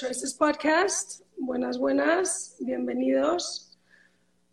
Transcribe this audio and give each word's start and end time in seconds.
Choices 0.00 0.32
Podcast. 0.32 1.20
Buenas, 1.36 1.76
buenas, 1.76 2.56
bienvenidos. 2.58 3.78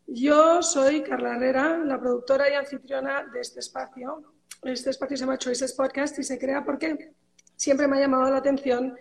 Yo 0.06 0.62
soy 0.62 1.04
Carla 1.04 1.38
Herrera, 1.38 1.78
la 1.86 1.98
productora 2.02 2.52
y 2.52 2.54
anfitriona 2.54 3.24
de 3.32 3.40
este 3.40 3.62
espacio. 3.62 4.34
Este 4.64 4.90
espacio 4.90 5.16
se 5.16 5.22
llama 5.22 5.38
Choices 5.38 5.72
Podcast 5.72 6.20
y 6.20 6.24
se 6.24 6.38
crea 6.38 6.66
porque 6.66 7.14
siempre 7.56 7.88
me 7.88 7.96
ha 7.96 8.02
llamado 8.02 8.30
la 8.30 8.40
atención 8.40 8.98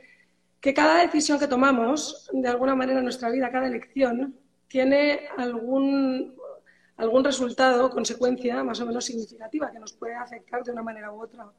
que 0.60 0.72
cada 0.72 1.00
decisión 1.00 1.40
que 1.40 1.48
tomamos, 1.48 2.30
de 2.32 2.46
alguna 2.46 2.76
manera 2.76 3.00
en 3.00 3.04
nuestra 3.06 3.28
vida, 3.28 3.50
cada 3.50 3.66
elección, 3.66 4.38
tiene 4.68 5.22
algún, 5.36 6.32
algún 6.96 7.24
resultado, 7.24 7.90
consecuencia 7.90 8.62
más 8.62 8.80
o 8.80 8.86
menos 8.86 9.04
significativa 9.04 9.72
que 9.72 9.80
nos 9.80 9.94
puede 9.94 10.14
afectar 10.14 10.62
de 10.62 10.70
una 10.70 10.84
manera 10.84 11.10
u 11.10 11.20
otra. 11.20 11.50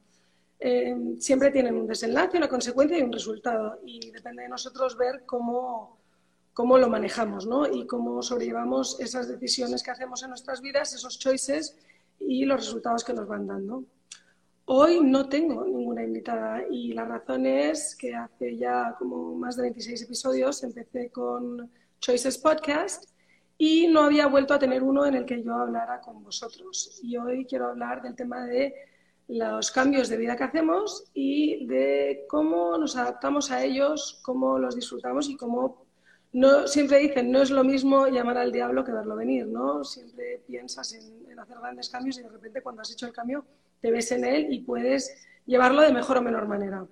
Eh, 0.60 1.16
siempre 1.20 1.52
tienen 1.52 1.76
un 1.76 1.88
desenlace, 1.88 2.38
una 2.38 2.50
consecuencia 2.50 2.98
y 2.98 3.04
un 3.04 3.14
resultado. 3.14 3.80
Y 3.86 4.12
depende 4.12 4.44
de 4.44 4.50
nosotros 4.50 4.98
ver 4.98 5.24
cómo, 5.26 6.00
cómo 6.54 6.78
lo 6.78 6.90
manejamos 6.90 7.46
¿no? 7.46 7.68
y 7.68 7.86
cómo 7.86 8.22
sobrellevamos 8.22 9.00
esas 9.00 9.28
decisiones 9.28 9.84
que 9.84 9.92
hacemos 9.92 10.24
en 10.24 10.30
nuestras 10.30 10.62
vidas, 10.62 10.94
esos 10.94 11.20
choices 11.20 11.78
y 12.20 12.46
los 12.46 12.66
resultados 12.66 13.04
que 13.04 13.14
nos 13.14 13.28
van 13.28 13.48
dando. 13.48 13.84
Hoy 14.66 15.00
no 15.02 15.30
tengo 15.30 15.64
ninguna 15.64 16.04
invitada 16.04 16.62
y 16.70 16.92
la 16.92 17.05
razón 17.05 17.46
es 17.46 17.96
que 17.96 18.14
hace 18.14 18.58
ya 18.58 18.96
como 19.00 19.34
más 19.36 19.55
de 19.55 19.62
26 19.62 20.02
episodios 20.02 20.62
empecé 20.62 21.10
con 21.10 21.72
Choices 22.02 22.38
Podcast 22.38 23.10
y 23.58 23.88
no 23.88 24.02
había 24.02 24.27
vuelto 24.27 24.54
a 24.54 24.60
tener 24.60 24.84
uno 24.84 25.05
en 25.05 25.16
el 25.16 25.26
que 25.26 25.42
yo 25.42 25.55
hablara 25.55 26.02
con 26.02 26.21
vosotros. 26.21 26.99
Y 27.02 27.16
hoy 27.16 27.46
quiero 27.46 27.68
hablar 27.68 28.02
del 28.02 28.16
tema 28.16 28.46
de 28.46 28.74
los 29.28 29.72
cambios 29.72 30.10
de 30.10 30.18
vida 30.18 30.36
que 30.36 30.46
hacemos 30.46 31.06
y 31.14 31.66
de 31.68 32.26
cómo 32.30 32.78
nos 32.78 32.96
adaptamos 32.96 33.52
a 33.52 33.64
ellos, 33.64 34.20
cómo 34.24 34.58
los 34.58 34.76
disfrutamos 34.76 35.30
y 35.30 35.36
cómo 35.36 35.86
no, 36.34 36.68
siempre 36.68 37.00
dicen, 37.00 37.32
no 37.32 37.42
es 37.42 37.52
lo 37.52 37.64
mismo 37.64 38.08
llamar 38.08 38.38
al 38.38 38.52
diablo 38.52 38.84
que 38.84 38.92
verlo 38.92 39.16
venir, 39.16 39.48
¿no? 39.48 39.84
Siempre 39.84 40.44
piensas 40.46 40.94
en, 40.94 41.30
en, 41.32 41.40
hacer 41.40 41.58
grandes 41.58 41.90
cambios 41.90 42.20
y 42.20 42.24
de 42.24 42.30
repente 42.30 42.62
cuando 42.62 42.82
has 42.82 42.92
hecho 42.92 43.08
el 43.08 43.14
cambio 43.14 43.46
te 43.82 43.92
ves 43.92 44.12
en 44.12 44.26
él 44.26 44.48
y 44.52 44.60
puedes 44.60 45.26
llevarlo 45.46 45.82
de 45.82 45.94
mejor 45.94 46.18
o 46.18 46.22
menor 46.22 46.48
manera. 46.48 46.86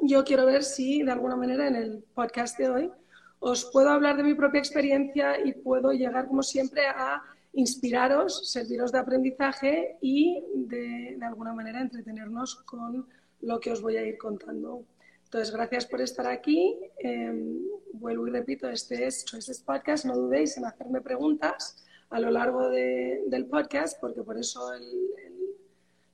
Yo 0.00 0.24
quiero 0.24 0.46
ver 0.46 0.64
si 0.64 1.02
de 1.02 1.12
alguna 1.12 1.36
manera 1.36 1.68
en 1.68 1.76
el 1.76 2.04
podcast 2.14 2.58
de 2.58 2.68
hoy 2.68 2.92
os 3.38 3.66
puedo 3.66 3.90
hablar 3.90 4.16
de 4.16 4.22
mi 4.22 4.34
propia 4.34 4.58
experiencia 4.58 5.38
y 5.44 5.52
puedo 5.52 5.92
llegar 5.92 6.26
como 6.26 6.42
siempre 6.42 6.86
a 6.88 7.22
inspiraros, 7.54 8.50
serviros 8.50 8.92
de 8.92 8.98
aprendizaje 8.98 9.96
y 10.00 10.42
de, 10.54 11.18
alguna 11.22 11.52
manera 11.52 11.80
entretenernos 11.80 12.56
con 12.56 13.06
lo 13.40 13.60
que 13.60 13.72
os 13.72 13.80
voy 13.80 13.96
a 13.96 14.04
ir 14.04 14.18
contando. 14.18 14.84
Entonces, 15.24 15.54
gracias 15.54 15.86
por 15.86 16.00
estar 16.00 16.26
aquí. 16.26 16.78
Eh, 16.98 17.58
vuelvo 17.92 18.26
y 18.28 18.30
repito, 18.30 18.68
este 18.68 19.06
es 19.06 19.24
Choices 19.24 19.60
Podcast. 19.60 20.04
No 20.04 20.16
dudéis 20.16 20.56
en 20.56 20.64
hacerme 20.64 21.00
preguntas 21.00 21.84
a 22.10 22.20
lo 22.20 22.30
largo 22.30 22.68
de, 22.68 23.22
del 23.26 23.46
podcast, 23.46 24.00
porque 24.00 24.22
por 24.22 24.38
eso 24.38 24.70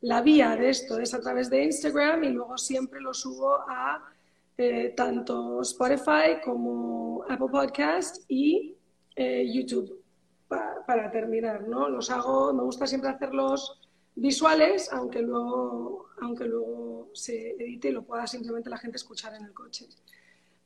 la 0.03 0.23
vía 0.23 0.57
de 0.57 0.71
esto 0.71 0.99
es 0.99 1.13
a 1.13 1.21
través 1.21 1.51
de 1.51 1.65
Instagram 1.65 2.25
y 2.25 2.29
luego 2.31 2.57
siempre 2.57 3.01
lo 3.01 3.13
subo 3.13 3.57
a 3.69 4.03
eh, 4.57 4.95
tanto 4.97 5.61
Spotify 5.63 6.41
como 6.43 7.25
Apple 7.29 7.49
Podcast 7.51 8.25
y 8.29 8.75
eh, 9.17 9.51
YouTube 9.53 10.00
para 10.87 11.11
terminar, 11.11 11.69
¿no? 11.69 11.89
Los 11.89 12.11
hago, 12.11 12.53
me 12.53 12.63
gusta 12.63 12.87
siempre 12.87 13.11
hacerlos 13.11 13.81
visuales, 14.15 14.93
aunque 14.93 15.23
luego, 15.23 16.07
aunque 16.21 16.45
luego 16.45 17.09
se 17.15 17.53
edite 17.53 17.89
y 17.89 17.93
lo 17.93 18.03
pueda 18.03 18.27
simplemente 18.27 18.69
la 18.69 18.79
gente 18.79 18.97
escuchar 18.97 19.35
en 19.35 19.45
el 19.45 19.53
coche. 19.53 19.87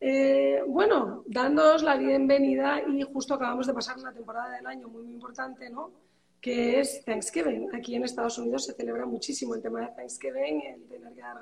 Eh, 0.01 0.63
bueno, 0.67 1.23
dándoos 1.27 1.83
la 1.83 1.97
bienvenida 1.97 2.83
y 2.87 3.03
justo 3.03 3.35
acabamos 3.35 3.67
de 3.67 3.75
pasar 3.75 3.99
una 3.99 4.13
temporada 4.13 4.57
del 4.57 4.67
año 4.67 4.89
muy, 4.89 5.03
muy 5.03 5.15
importante, 5.15 5.71
¿no? 5.71 5.93
Que 6.41 6.81
es 6.81 7.05
Thanksgiving. 7.05 7.75
Aquí 7.75 7.95
en 7.95 8.05
Estados 8.05 8.39
Unidos 8.39 8.65
se 8.65 8.75
celebra 8.75 9.07
muchísimo 9.07 9.55
el 9.55 9.63
tema 9.63 9.81
de 9.81 9.89
Thanksgiving, 9.89 10.63
el 10.63 10.89
tener 10.89 11.13
que 11.15 11.21
dar, 11.21 11.39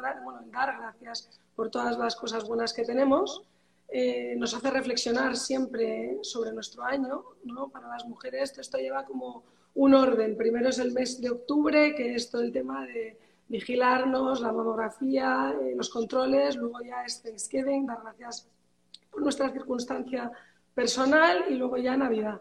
gracias 0.79 1.41
por 1.57 1.71
todas 1.71 1.99
las 1.99 2.15
cosas 2.15 2.47
buenas 2.47 2.73
que 2.73 2.85
tenemos 2.85 3.43
eh, 3.95 4.35
nos 4.39 4.55
hace 4.55 4.71
reflexionar 4.71 5.37
siempre 5.37 6.19
sobre 6.23 6.51
nuestro 6.53 6.83
año, 6.83 7.25
¿no? 7.45 7.69
Para 7.69 7.89
las 7.89 8.07
mujeres 8.07 8.57
esto 8.57 8.79
lleva 8.79 9.05
como 9.05 9.45
un 9.75 9.93
orden. 9.95 10.35
Primero 10.35 10.71
es 10.71 10.79
el 10.79 10.93
mes 10.93 11.21
de 11.21 11.29
octubre, 11.29 11.95
que 11.95 12.15
es 12.15 12.31
todo 12.31 12.41
el 12.41 12.53
tema 12.53 12.87
de 12.87 13.19
vigilarnos, 13.49 14.41
la 14.41 14.51
mamografía, 14.51 15.55
eh, 15.61 15.75
los 15.77 15.91
controles, 15.91 16.57
luego 16.57 16.81
ya 16.83 17.05
es 17.05 17.23
Thanksgiving, 17.23 17.85
dar 17.85 17.99
gracias 18.03 18.49
por 19.11 19.21
nuestra 19.21 19.51
circunstancia 19.51 20.33
personal 20.75 21.45
y 21.51 21.55
luego 21.55 21.77
ya 21.77 21.95
Navidad. 21.95 22.41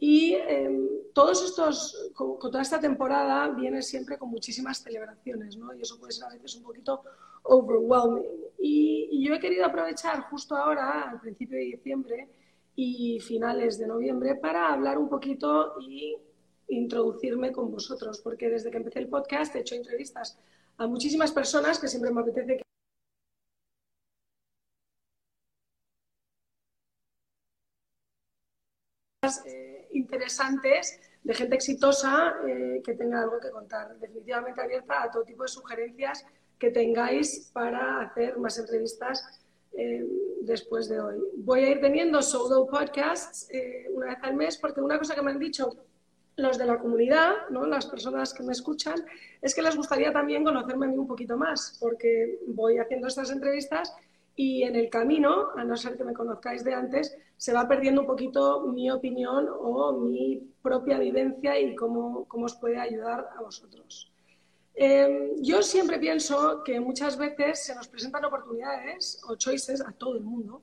Y 0.00 0.34
eh, 0.34 0.80
todos 1.12 1.44
estos, 1.44 2.10
con, 2.12 2.38
con, 2.38 2.50
toda 2.50 2.62
esta 2.62 2.80
temporada 2.80 3.48
viene 3.50 3.82
siempre 3.82 4.18
con 4.18 4.30
muchísimas 4.30 4.82
celebraciones, 4.82 5.56
¿no? 5.56 5.72
Y 5.74 5.82
eso 5.82 5.96
puede 5.96 6.12
ser 6.12 6.24
a 6.24 6.30
veces 6.30 6.56
un 6.56 6.64
poquito 6.64 7.02
overwhelming. 7.42 8.24
Y, 8.58 9.08
y, 9.12 9.26
yo 9.26 9.34
he 9.34 9.40
querido 9.40 9.64
aprovechar 9.64 10.22
justo 10.22 10.56
ahora, 10.56 11.10
al 11.10 11.20
principio 11.20 11.58
de 11.58 11.64
diciembre 11.64 12.28
y 12.74 13.20
finales 13.20 13.78
de 13.78 13.86
noviembre, 13.86 14.34
para 14.34 14.72
hablar 14.72 14.98
un 14.98 15.08
poquito 15.08 15.74
y 15.80 16.16
introducirme 16.68 17.52
con 17.52 17.70
vosotros, 17.70 18.20
porque 18.20 18.48
desde 18.48 18.70
que 18.70 18.78
empecé 18.78 18.98
el 19.00 19.08
podcast 19.08 19.54
he 19.56 19.60
hecho 19.60 19.74
entrevistas 19.74 20.38
a 20.76 20.86
muchísimas 20.86 21.32
personas 21.32 21.78
que 21.78 21.88
siempre 21.88 22.10
me 22.12 22.20
apetece 22.20 22.58
que 22.58 22.62
eh, 29.46 29.88
interesantes 29.92 31.00
de 31.24 31.34
gente 31.34 31.56
exitosa 31.56 32.36
eh, 32.46 32.80
que 32.84 32.94
tenga 32.94 33.22
algo 33.22 33.40
que 33.40 33.50
contar. 33.50 33.98
Definitivamente 33.98 34.60
abierta 34.60 35.02
a 35.02 35.10
todo 35.10 35.24
tipo 35.24 35.42
de 35.42 35.48
sugerencias 35.48 36.24
que 36.58 36.70
tengáis 36.70 37.50
para 37.52 38.00
hacer 38.02 38.38
más 38.38 38.58
entrevistas 38.58 39.24
eh, 39.72 40.06
después 40.42 40.88
de 40.88 41.00
hoy. 41.00 41.16
Voy 41.36 41.60
a 41.60 41.70
ir 41.70 41.80
teniendo 41.80 42.20
solo 42.22 42.66
podcasts 42.66 43.48
eh, 43.50 43.86
una 43.92 44.06
vez 44.06 44.18
al 44.22 44.34
mes 44.34 44.56
porque 44.56 44.80
una 44.80 44.98
cosa 44.98 45.14
que 45.14 45.22
me 45.22 45.30
han 45.30 45.38
dicho 45.38 45.70
los 46.36 46.56
de 46.56 46.66
la 46.66 46.78
comunidad, 46.78 47.48
¿no? 47.50 47.66
las 47.66 47.86
personas 47.86 48.32
que 48.32 48.42
me 48.42 48.52
escuchan, 48.52 49.04
es 49.42 49.54
que 49.54 49.62
les 49.62 49.76
gustaría 49.76 50.12
también 50.12 50.44
conocerme 50.44 50.86
a 50.86 50.88
mí 50.88 50.96
un 50.96 51.06
poquito 51.06 51.36
más 51.36 51.76
porque 51.80 52.38
voy 52.46 52.78
haciendo 52.78 53.08
estas 53.08 53.30
entrevistas 53.30 53.92
y 54.36 54.62
en 54.62 54.76
el 54.76 54.88
camino, 54.88 55.48
a 55.56 55.64
no 55.64 55.76
ser 55.76 55.96
que 55.96 56.04
me 56.04 56.14
conozcáis 56.14 56.62
de 56.62 56.72
antes, 56.72 57.16
se 57.36 57.52
va 57.52 57.66
perdiendo 57.66 58.02
un 58.02 58.06
poquito 58.06 58.62
mi 58.68 58.88
opinión 58.88 59.48
o 59.50 59.92
mi 59.92 60.40
propia 60.62 60.98
vivencia 60.98 61.58
y 61.58 61.74
cómo, 61.74 62.24
cómo 62.26 62.46
os 62.46 62.54
puede 62.54 62.78
ayudar 62.78 63.28
a 63.36 63.42
vosotros. 63.42 64.12
Eh, 64.80 65.32
yo 65.40 65.60
siempre 65.60 65.98
pienso 65.98 66.62
que 66.62 66.78
muchas 66.78 67.18
veces 67.18 67.64
se 67.64 67.74
nos 67.74 67.88
presentan 67.88 68.24
oportunidades 68.24 69.20
o 69.26 69.34
choices 69.34 69.80
a 69.80 69.90
todo 69.90 70.14
el 70.14 70.22
mundo 70.22 70.62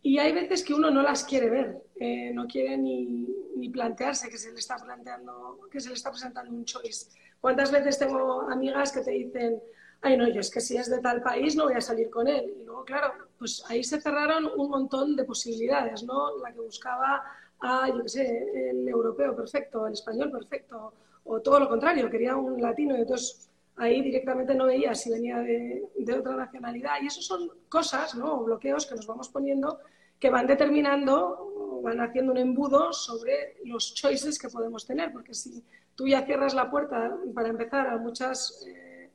y 0.00 0.18
hay 0.18 0.30
veces 0.30 0.62
que 0.62 0.74
uno 0.74 0.92
no 0.92 1.02
las 1.02 1.24
quiere 1.24 1.50
ver, 1.50 1.82
eh, 1.96 2.30
no 2.32 2.46
quiere 2.46 2.78
ni, 2.78 3.26
ni, 3.56 3.68
plantearse 3.68 4.30
que 4.30 4.38
se 4.38 4.52
le 4.52 4.60
está 4.60 4.76
planteando, 4.76 5.58
que 5.72 5.80
se 5.80 5.88
le 5.88 5.96
está 5.96 6.10
presentando 6.12 6.52
un 6.52 6.64
choice. 6.64 7.08
¿Cuántas 7.40 7.72
veces 7.72 7.98
tengo 7.98 8.42
amigas 8.42 8.92
que 8.92 9.00
te 9.00 9.10
dicen, 9.10 9.60
ay 10.02 10.16
no, 10.16 10.28
yo 10.28 10.38
es 10.38 10.52
que 10.52 10.60
si 10.60 10.76
es 10.76 10.88
de 10.88 11.00
tal 11.00 11.20
país 11.20 11.56
no 11.56 11.64
voy 11.64 11.74
a 11.74 11.80
salir 11.80 12.10
con 12.10 12.28
él? 12.28 12.54
Y 12.60 12.64
luego, 12.64 12.84
claro, 12.84 13.12
pues 13.40 13.64
ahí 13.68 13.82
se 13.82 14.00
cerraron 14.00 14.48
un 14.56 14.70
montón 14.70 15.16
de 15.16 15.24
posibilidades, 15.24 16.04
¿no? 16.04 16.38
La 16.38 16.52
que 16.52 16.60
buscaba, 16.60 17.24
ah, 17.58 17.88
yo 17.88 18.04
qué 18.04 18.08
sé, 18.08 18.70
el 18.70 18.88
europeo 18.88 19.34
perfecto, 19.34 19.88
el 19.88 19.94
español 19.94 20.30
perfecto, 20.30 20.92
o 21.24 21.40
todo 21.40 21.60
lo 21.60 21.68
contrario, 21.68 22.08
quería 22.08 22.36
un 22.36 22.60
latino 22.62 22.96
y 22.96 23.00
entonces 23.00 23.47
ahí 23.78 24.02
directamente 24.02 24.54
no 24.54 24.66
veía 24.66 24.94
si 24.94 25.10
venía 25.10 25.38
de, 25.38 25.88
de 25.96 26.14
otra 26.14 26.34
nacionalidad. 26.34 26.94
Y 27.02 27.06
eso 27.06 27.22
son 27.22 27.50
cosas, 27.68 28.14
¿no? 28.14 28.42
bloqueos 28.44 28.86
que 28.86 28.94
nos 28.94 29.06
vamos 29.06 29.28
poniendo 29.28 29.78
que 30.18 30.30
van 30.30 30.46
determinando, 30.46 31.80
van 31.82 32.00
haciendo 32.00 32.32
un 32.32 32.38
embudo 32.38 32.92
sobre 32.92 33.56
los 33.64 33.94
choices 33.94 34.38
que 34.38 34.48
podemos 34.48 34.86
tener, 34.86 35.12
porque 35.12 35.34
si 35.34 35.62
tú 35.94 36.08
ya 36.08 36.24
cierras 36.26 36.54
la 36.54 36.70
puerta 36.70 37.16
para 37.34 37.48
empezar 37.48 37.86
a 37.86 37.98
muchas 37.98 38.64
eh, 38.66 39.08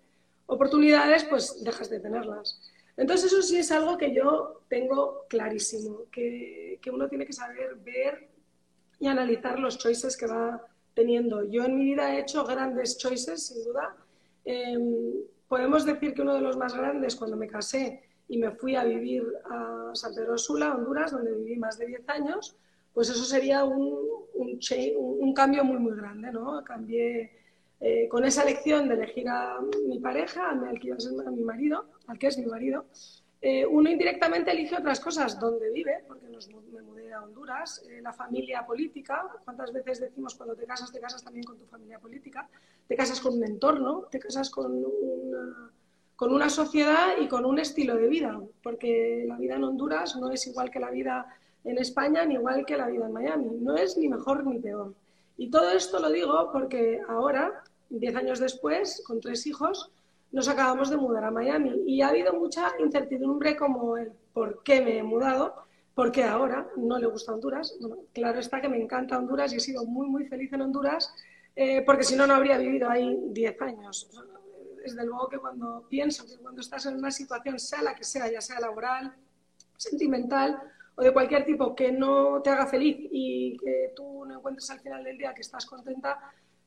oportunidades, 0.45 1.25
pues 1.25 1.63
dejas 1.63 1.89
de 1.89 2.00
tenerlas. 2.00 2.62
Entonces 2.95 3.31
eso 3.31 3.42
sí 3.42 3.57
es 3.57 3.71
algo 3.71 3.98
que 3.98 4.13
yo 4.13 4.62
tengo 4.69 5.25
clarísimo, 5.27 6.04
que, 6.12 6.80
que 6.81 6.92
uno 6.92 7.09
tiene 7.09 7.25
que 7.25 7.33
saber 7.33 7.75
ver 7.83 8.30
y 9.00 9.07
analizar 9.07 9.59
los 9.59 9.77
choices 9.77 10.16
que 10.16 10.27
va 10.27 10.66
teniendo. 10.94 11.44
Yo 11.44 11.66
en 11.66 11.75
mi 11.75 11.86
vida 11.86 12.13
he 12.13 12.21
hecho 12.21 12.45
grandes 12.45 12.98
choices, 12.98 13.48
sin 13.48 13.63
duda. 13.63 13.95
Eh, 14.45 14.78
podemos 15.48 15.86
decir 15.86 16.13
que 16.13 16.22
uno 16.22 16.36
de 16.36 16.42
los 16.42 16.57
más 16.57 16.75
grandes, 16.75 17.16
cuando 17.16 17.38
me 17.38 17.48
casé 17.48 18.01
y 18.28 18.38
me 18.38 18.51
fui 18.51 18.75
a 18.75 18.84
vivir 18.84 19.24
a 19.50 19.92
San 19.94 20.13
Pedro 20.13 20.38
Sula, 20.38 20.75
Honduras, 20.75 21.12
donde 21.12 21.34
viví 21.34 21.57
más 21.57 21.78
de 21.78 21.88
10 21.88 22.10
años, 22.10 22.56
pues 22.94 23.10
eso 23.10 23.24
sería 23.24 23.63
un, 23.63 23.98
un, 24.36 24.60
un 24.95 25.34
cambio 25.34 25.63
muy, 25.63 25.80
muy 25.80 25.95
grande, 25.95 26.31
¿no? 26.31 26.63
Cambié 26.63 27.31
eh, 27.80 28.07
con 28.07 28.24
esa 28.24 28.44
elección 28.44 28.88
de 28.88 28.95
elegir 28.95 29.28
a 29.28 29.60
mi 29.88 30.00
pareja, 30.00 30.51
al 30.51 30.80
que 30.80 30.88
iba 30.88 30.95
a 30.95 31.00
ser 31.00 31.12
mi 31.31 31.44
marido, 31.44 31.86
al 32.07 32.18
que 32.18 32.28
es 32.28 32.38
mi 32.38 32.45
marido, 32.45 32.86
eh, 33.45 33.66
uno 33.66 33.90
indirectamente 33.90 34.51
elige 34.51 34.78
otras 34.78 35.01
cosas, 35.01 35.38
donde 35.38 35.69
vive, 35.69 36.06
porque 36.07 36.28
me 36.28 36.81
mudé 36.81 37.12
a 37.12 37.22
Honduras, 37.22 37.84
eh, 37.90 38.00
la 38.01 38.13
familia 38.13 38.66
política, 38.66 39.28
cuántas 39.44 39.74
veces 39.74 40.00
decimos 40.00 40.34
cuando 40.36 40.56
te 40.56 40.66
casas, 40.66 40.94
te 40.94 41.01
casas 41.01 41.22
también 41.22 41.44
con 41.44 41.57
tu 41.57 41.66
familia 41.66 42.00
política, 42.00 42.48
te 42.88 42.95
casas 42.95 43.19
con 43.19 43.34
un 43.34 43.44
entorno, 43.44 44.07
te 44.10 44.18
casas 44.18 44.50
con 44.50 44.72
una, 44.72 45.72
con 46.16 46.34
una 46.34 46.48
sociedad 46.48 47.18
y 47.19 47.28
con 47.28 47.44
un 47.44 47.60
estilo 47.60 47.98
de 47.98 48.07
vida, 48.07 48.40
porque 48.63 49.25
la 49.28 49.36
vida 49.36 49.56
en 49.56 49.66
Honduras 49.66 50.16
no 50.16 50.31
es 50.31 50.48
igual 50.48 50.72
que 50.72 50.80
la 50.80 50.92
vida 50.92 51.28
en 51.66 51.78
España 51.80 52.24
ni 52.25 52.36
igual 52.36 52.66
que 52.66 52.78
la 52.78 52.88
vida 52.88 53.07
en 53.07 53.12
Miami, 53.12 53.57
no 53.60 53.75
es 53.75 53.98
ni 53.98 54.07
mejor 54.07 54.45
ni 54.45 54.60
peor. 54.60 54.94
Y 55.36 55.51
todo 55.51 55.69
esto 55.72 56.00
lo 56.00 56.10
digo 56.10 56.50
porque 56.54 57.01
ahora, 57.10 57.62
diez 57.90 58.16
años 58.16 58.40
después, 58.40 59.04
con 59.06 59.19
tres 59.19 59.45
hijos, 59.48 59.92
nos 60.33 60.47
acabamos 60.47 60.89
de 60.89 60.97
mudar 60.97 61.25
a 61.25 61.31
Miami 61.31 61.83
y 61.85 62.01
ha 62.01 62.07
habido 62.07 62.33
mucha 62.33 62.74
incertidumbre 62.80 63.56
como 63.56 63.97
el 63.97 64.12
por 64.33 64.63
qué 64.63 64.81
me 64.81 64.97
he 64.97 65.03
mudado, 65.03 65.53
por 65.94 66.12
qué 66.12 66.24
ahora 66.24 66.68
no 66.75 66.97
le 66.97 67.06
gusta 67.06 67.33
Honduras. 67.33 67.77
Claro 68.13 68.39
está 68.39 68.59
que 68.59 68.68
me 68.68 68.81
encanta 68.81 69.18
Honduras 69.18 69.53
y 69.53 69.57
he 69.57 69.59
sido 69.59 69.85
muy, 69.85 70.07
muy 70.07 70.25
feliz 70.25 70.51
en 70.51 70.62
Honduras, 70.62 71.13
eh, 71.56 71.83
porque 71.85 72.03
si 72.03 72.15
no, 72.15 72.25
no 72.25 72.33
habría 72.33 72.57
vivido 72.57 72.89
ahí 72.89 73.15
10 73.27 73.62
años. 73.62 74.09
Desde 74.83 75.06
luego 75.06 75.30
que 75.30 75.38
cuando 75.38 75.85
pienso 75.88 76.25
que 76.25 76.41
cuando 76.41 76.62
estás 76.62 76.88
en 76.88 76.95
una 76.95 77.12
situación, 77.12 77.59
sea 77.59 77.83
la 77.83 77.94
que 77.94 78.03
sea, 78.03 78.30
ya 78.30 78.41
sea 78.41 78.59
laboral, 78.59 79.13
sentimental 79.77 80.59
o 80.95 81.03
de 81.03 81.13
cualquier 81.13 81.45
tipo, 81.45 81.75
que 81.75 81.91
no 81.91 82.41
te 82.41 82.50
haga 82.50 82.65
feliz 82.65 82.97
y 83.12 83.56
que 83.57 83.94
tú 83.95 84.25
no 84.25 84.38
encuentres 84.38 84.68
al 84.71 84.80
final 84.80 85.03
del 85.03 85.18
día 85.18 85.33
que 85.33 85.41
estás 85.41 85.68
contenta, 85.68 86.19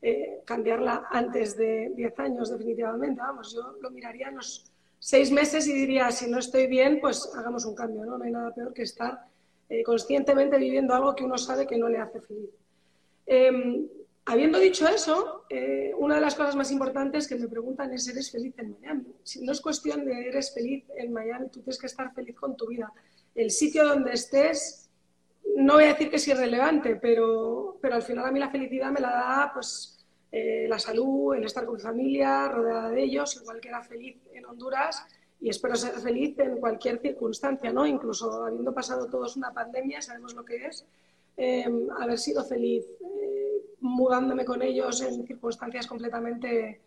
eh, 0.02 0.42
cambiarla 0.44 1.06
antes 1.10 1.56
de 1.56 1.92
10 1.94 2.18
años, 2.20 2.50
definitivamente. 2.50 3.20
Vamos, 3.20 3.54
yo 3.54 3.76
lo 3.80 3.90
miraría 3.90 4.28
en 4.28 4.36
los 4.36 4.70
seis 4.98 5.30
meses 5.30 5.66
y 5.66 5.72
diría, 5.72 6.10
si 6.10 6.30
no 6.30 6.38
estoy 6.38 6.66
bien, 6.66 6.98
pues 7.00 7.30
hagamos 7.36 7.64
un 7.64 7.74
cambio, 7.74 8.04
¿no? 8.04 8.22
Hay 8.22 8.30
nada 8.30 8.54
peor 8.54 8.72
que 8.72 8.82
estar 8.82 9.26
eh, 9.68 9.82
conscientemente 9.82 10.58
viviendo 10.58 10.94
algo 10.94 11.14
que 11.14 11.24
uno 11.24 11.38
sabe 11.38 11.66
que 11.66 11.76
no 11.76 11.88
le 11.88 11.98
hace 11.98 12.20
feliz. 12.20 12.50
Em, 13.26 13.88
habiendo 14.24 14.58
dicho 14.58 14.86
eso, 14.86 15.44
eh, 15.50 15.92
una 15.98 16.16
de 16.16 16.20
las 16.20 16.34
cosas 16.34 16.54
más 16.56 16.70
importantes 16.70 17.26
que 17.26 17.36
me 17.36 17.48
preguntan 17.48 17.92
es, 17.92 18.06
¿eres 18.08 18.30
feliz 18.30 18.54
en 18.58 18.76
Miami? 18.80 19.06
Si 19.22 19.44
no 19.44 19.52
es 19.52 19.60
cuestión 19.60 20.04
de 20.04 20.28
eres 20.28 20.52
feliz 20.54 20.84
en 20.96 21.12
Miami, 21.12 21.48
tú 21.48 21.60
tienes 21.60 21.78
que 21.78 21.86
estar 21.86 22.14
feliz 22.14 22.36
con 22.36 22.56
tu 22.56 22.68
vida. 22.68 22.92
El 23.34 23.50
sitio 23.50 23.86
donde 23.86 24.12
estés 24.12 24.85
no 25.56 25.74
voy 25.74 25.84
a 25.84 25.88
decir 25.88 26.10
que 26.10 26.16
es 26.16 26.28
irrelevante, 26.28 26.96
pero, 26.96 27.78
pero 27.80 27.94
al 27.94 28.02
final 28.02 28.26
a 28.26 28.30
mí 28.30 28.38
la 28.38 28.50
felicidad 28.50 28.90
me 28.90 29.00
la 29.00 29.10
da 29.10 29.50
pues, 29.54 30.04
eh, 30.30 30.66
la 30.68 30.78
salud, 30.78 31.34
el 31.34 31.44
estar 31.44 31.64
con 31.64 31.76
mi 31.76 31.80
familia, 31.80 32.48
rodeada 32.48 32.90
de 32.90 33.02
ellos, 33.02 33.40
igual 33.40 33.60
que 33.60 33.68
era 33.68 33.82
feliz 33.82 34.16
en 34.34 34.44
Honduras 34.44 35.04
y 35.40 35.48
espero 35.48 35.74
ser 35.76 35.92
feliz 35.94 36.38
en 36.38 36.58
cualquier 36.58 36.98
circunstancia, 36.98 37.72
¿no? 37.72 37.86
Incluso 37.86 38.44
habiendo 38.44 38.72
pasado 38.74 39.06
todos 39.08 39.36
una 39.36 39.52
pandemia, 39.52 40.02
sabemos 40.02 40.34
lo 40.34 40.44
que 40.44 40.66
es, 40.66 40.84
em, 41.36 41.88
haber 41.98 42.18
sido 42.18 42.44
feliz 42.44 42.84
eh, 43.00 43.62
mudándome 43.80 44.44
con 44.44 44.62
ellos 44.62 45.00
en 45.02 45.26
circunstancias 45.26 45.86
completamente 45.86 46.80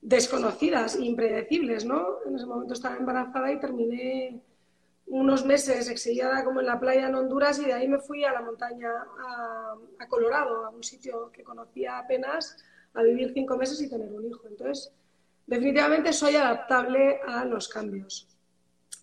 desconocidas, 0.00 0.98
impredecibles, 0.98 1.84
¿no? 1.84 2.18
En 2.26 2.36
ese 2.36 2.46
momento 2.46 2.74
estaba 2.74 2.96
embarazada 2.96 3.52
y 3.52 3.60
terminé 3.60 4.40
unos 5.12 5.44
meses 5.44 5.90
exiliada 5.90 6.42
como 6.42 6.60
en 6.60 6.66
la 6.66 6.80
playa 6.80 7.06
en 7.06 7.14
Honduras 7.14 7.58
y 7.58 7.66
de 7.66 7.74
ahí 7.74 7.86
me 7.86 7.98
fui 7.98 8.24
a 8.24 8.32
la 8.32 8.40
montaña, 8.40 8.88
a, 8.88 10.08
Colorado, 10.08 10.64
a 10.64 10.70
un 10.70 10.82
sitio 10.82 11.30
que 11.30 11.44
conocía 11.44 11.98
apenas, 11.98 12.56
a 12.94 13.02
vivir 13.02 13.30
cinco 13.34 13.58
meses 13.58 13.80
y 13.82 13.90
tener 13.90 14.10
un 14.10 14.24
hijo. 14.24 14.48
Entonces, 14.48 14.90
definitivamente 15.46 16.14
soy 16.14 16.36
adaptable 16.36 17.20
a 17.26 17.44
los 17.44 17.68
cambios. 17.68 18.26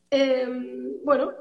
Em, 0.10 0.96
bueno, 1.04 1.32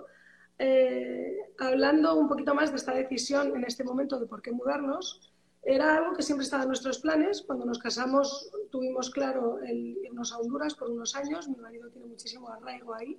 eh, 0.59 1.55
hablando 1.59 2.15
un 2.17 2.29
poquito 2.29 2.55
más 2.55 2.71
de 2.71 2.77
esta 2.77 2.93
decisión 2.93 3.57
en 3.57 3.65
este 3.65 3.85
momento 3.85 4.21
de 4.21 4.27
por 4.27 4.43
qué 4.43 4.53
mudarnos, 4.53 5.33
era 5.63 5.97
algo 5.97 6.15
que 6.15 6.23
siempre 6.23 6.45
estaba 6.45 6.65
en 6.65 6.69
nuestros 6.69 6.99
planes. 6.99 7.41
Cuando 7.41 7.65
nos 7.65 7.79
casamos 7.79 8.51
tuvimos 8.71 9.09
claro 9.09 9.61
el 9.61 9.97
irnos 10.05 10.31
a 10.35 10.39
Honduras 10.39 10.75
por 10.75 10.91
unos 10.91 11.17
años. 11.17 11.49
Mi 11.49 11.57
marido 11.57 11.89
tiene 11.89 12.07
muchísimo 12.07 12.51
arraigo 12.51 12.95
ahí 12.95 13.19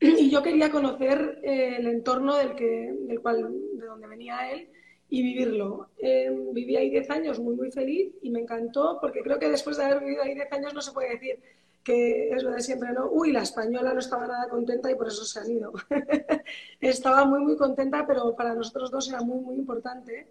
y 0.00 0.30
yo 0.30 0.42
quería 0.42 0.70
conocer 0.70 1.40
eh, 1.42 1.76
el 1.78 1.86
entorno 1.86 2.36
del, 2.36 2.54
que, 2.54 2.94
del 3.00 3.20
cual, 3.20 3.54
de 3.74 3.86
donde 3.86 4.06
venía 4.06 4.50
él 4.52 4.68
y 5.08 5.22
vivirlo. 5.22 5.88
Eh, 5.98 6.30
viví 6.52 6.76
ahí 6.76 6.90
10 6.90 7.10
años 7.10 7.38
muy, 7.38 7.54
muy 7.54 7.70
feliz 7.70 8.12
y 8.22 8.30
me 8.30 8.40
encantó 8.40 8.98
porque 9.00 9.22
creo 9.22 9.38
que 9.38 9.48
después 9.48 9.76
de 9.76 9.84
haber 9.84 10.00
vivido 10.00 10.22
ahí 10.22 10.34
10 10.34 10.52
años 10.52 10.74
no 10.74 10.82
se 10.82 10.92
puede 10.92 11.10
decir 11.10 11.38
que 11.82 12.30
es 12.30 12.42
lo 12.42 12.50
de 12.50 12.60
siempre, 12.60 12.92
¿no? 12.92 13.08
Uy, 13.08 13.30
la 13.30 13.42
española 13.42 13.94
no 13.94 14.00
estaba 14.00 14.26
nada 14.26 14.48
contenta 14.48 14.90
y 14.90 14.96
por 14.96 15.06
eso 15.06 15.24
se 15.24 15.38
han 15.38 15.50
ido. 15.52 15.72
estaba 16.80 17.24
muy, 17.24 17.38
muy 17.40 17.56
contenta, 17.56 18.04
pero 18.08 18.34
para 18.34 18.54
nosotros 18.54 18.90
dos 18.90 19.08
era 19.08 19.20
muy, 19.20 19.38
muy 19.38 19.54
importante 19.54 20.26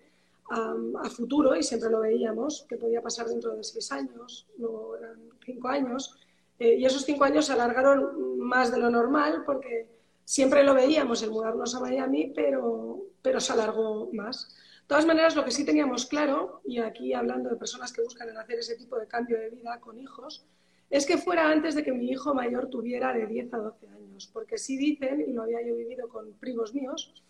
a 0.50 1.10
futuro 1.10 1.56
y 1.56 1.64
siempre 1.64 1.90
lo 1.90 2.02
veíamos, 2.02 2.66
que 2.70 2.78
podía 2.78 3.02
pasar 3.02 3.28
dentro 3.28 3.56
de 3.56 3.64
6 3.64 3.92
años, 3.94 4.46
luego 4.58 4.98
eran 4.98 5.18
5 5.44 5.68
años 5.70 6.16
eh, 6.60 6.76
y 6.76 6.86
esos 6.86 7.06
cinco 7.06 7.24
años 7.24 7.46
se 7.46 7.54
alargaron 7.54 8.40
más 8.40 8.72
de 8.72 8.80
lo 8.80 8.90
normal 8.90 9.44
porque 9.46 9.88
siempre 10.24 10.64
lo 10.64 10.74
veíamos 10.74 11.22
el 11.24 11.32
mudarnos 11.32 11.76
a 11.76 11.80
Miami, 11.80 12.32
pero, 12.36 13.04
pero 13.22 13.40
se 13.40 13.54
alargó 13.54 14.10
más. 14.14 14.56
De 14.82 14.88
todas 14.88 15.06
maneras, 15.06 15.36
lo 15.36 15.44
que 15.44 15.52
sí 15.52 15.66
teníamos 15.66 16.06
claro, 16.06 16.62
y 16.64 16.80
aquí 16.80 17.14
hablando 17.14 17.50
de 17.50 17.56
personas 17.56 17.92
que 17.92 18.04
buscan 18.04 18.36
hacer 18.38 18.60
ese 18.60 18.76
tipo 18.76 18.98
de 18.98 19.08
cambio 19.08 19.40
de 19.40 19.50
vida 19.50 19.80
con 19.80 19.98
hijos, 19.98 20.46
es 20.90 21.06
que 21.06 21.18
fuera 21.18 21.50
antes 21.50 21.76
de 21.76 21.84
que 21.84 21.92
mi 21.92 22.10
hijo 22.10 22.34
mayor 22.34 22.70
tuviera 22.70 23.12
de 23.12 23.26
10 23.26 23.54
a 23.54 23.58
12 23.58 23.88
años, 23.88 24.30
porque 24.32 24.58
sí 24.58 24.78
dicen, 24.78 25.22
y 25.28 25.34
lo 25.34 25.44
había 25.44 25.66
yo 25.66 25.76
vivido 25.76 26.08
con 26.08 26.34
primos 26.34 26.74
míos, 26.74 27.24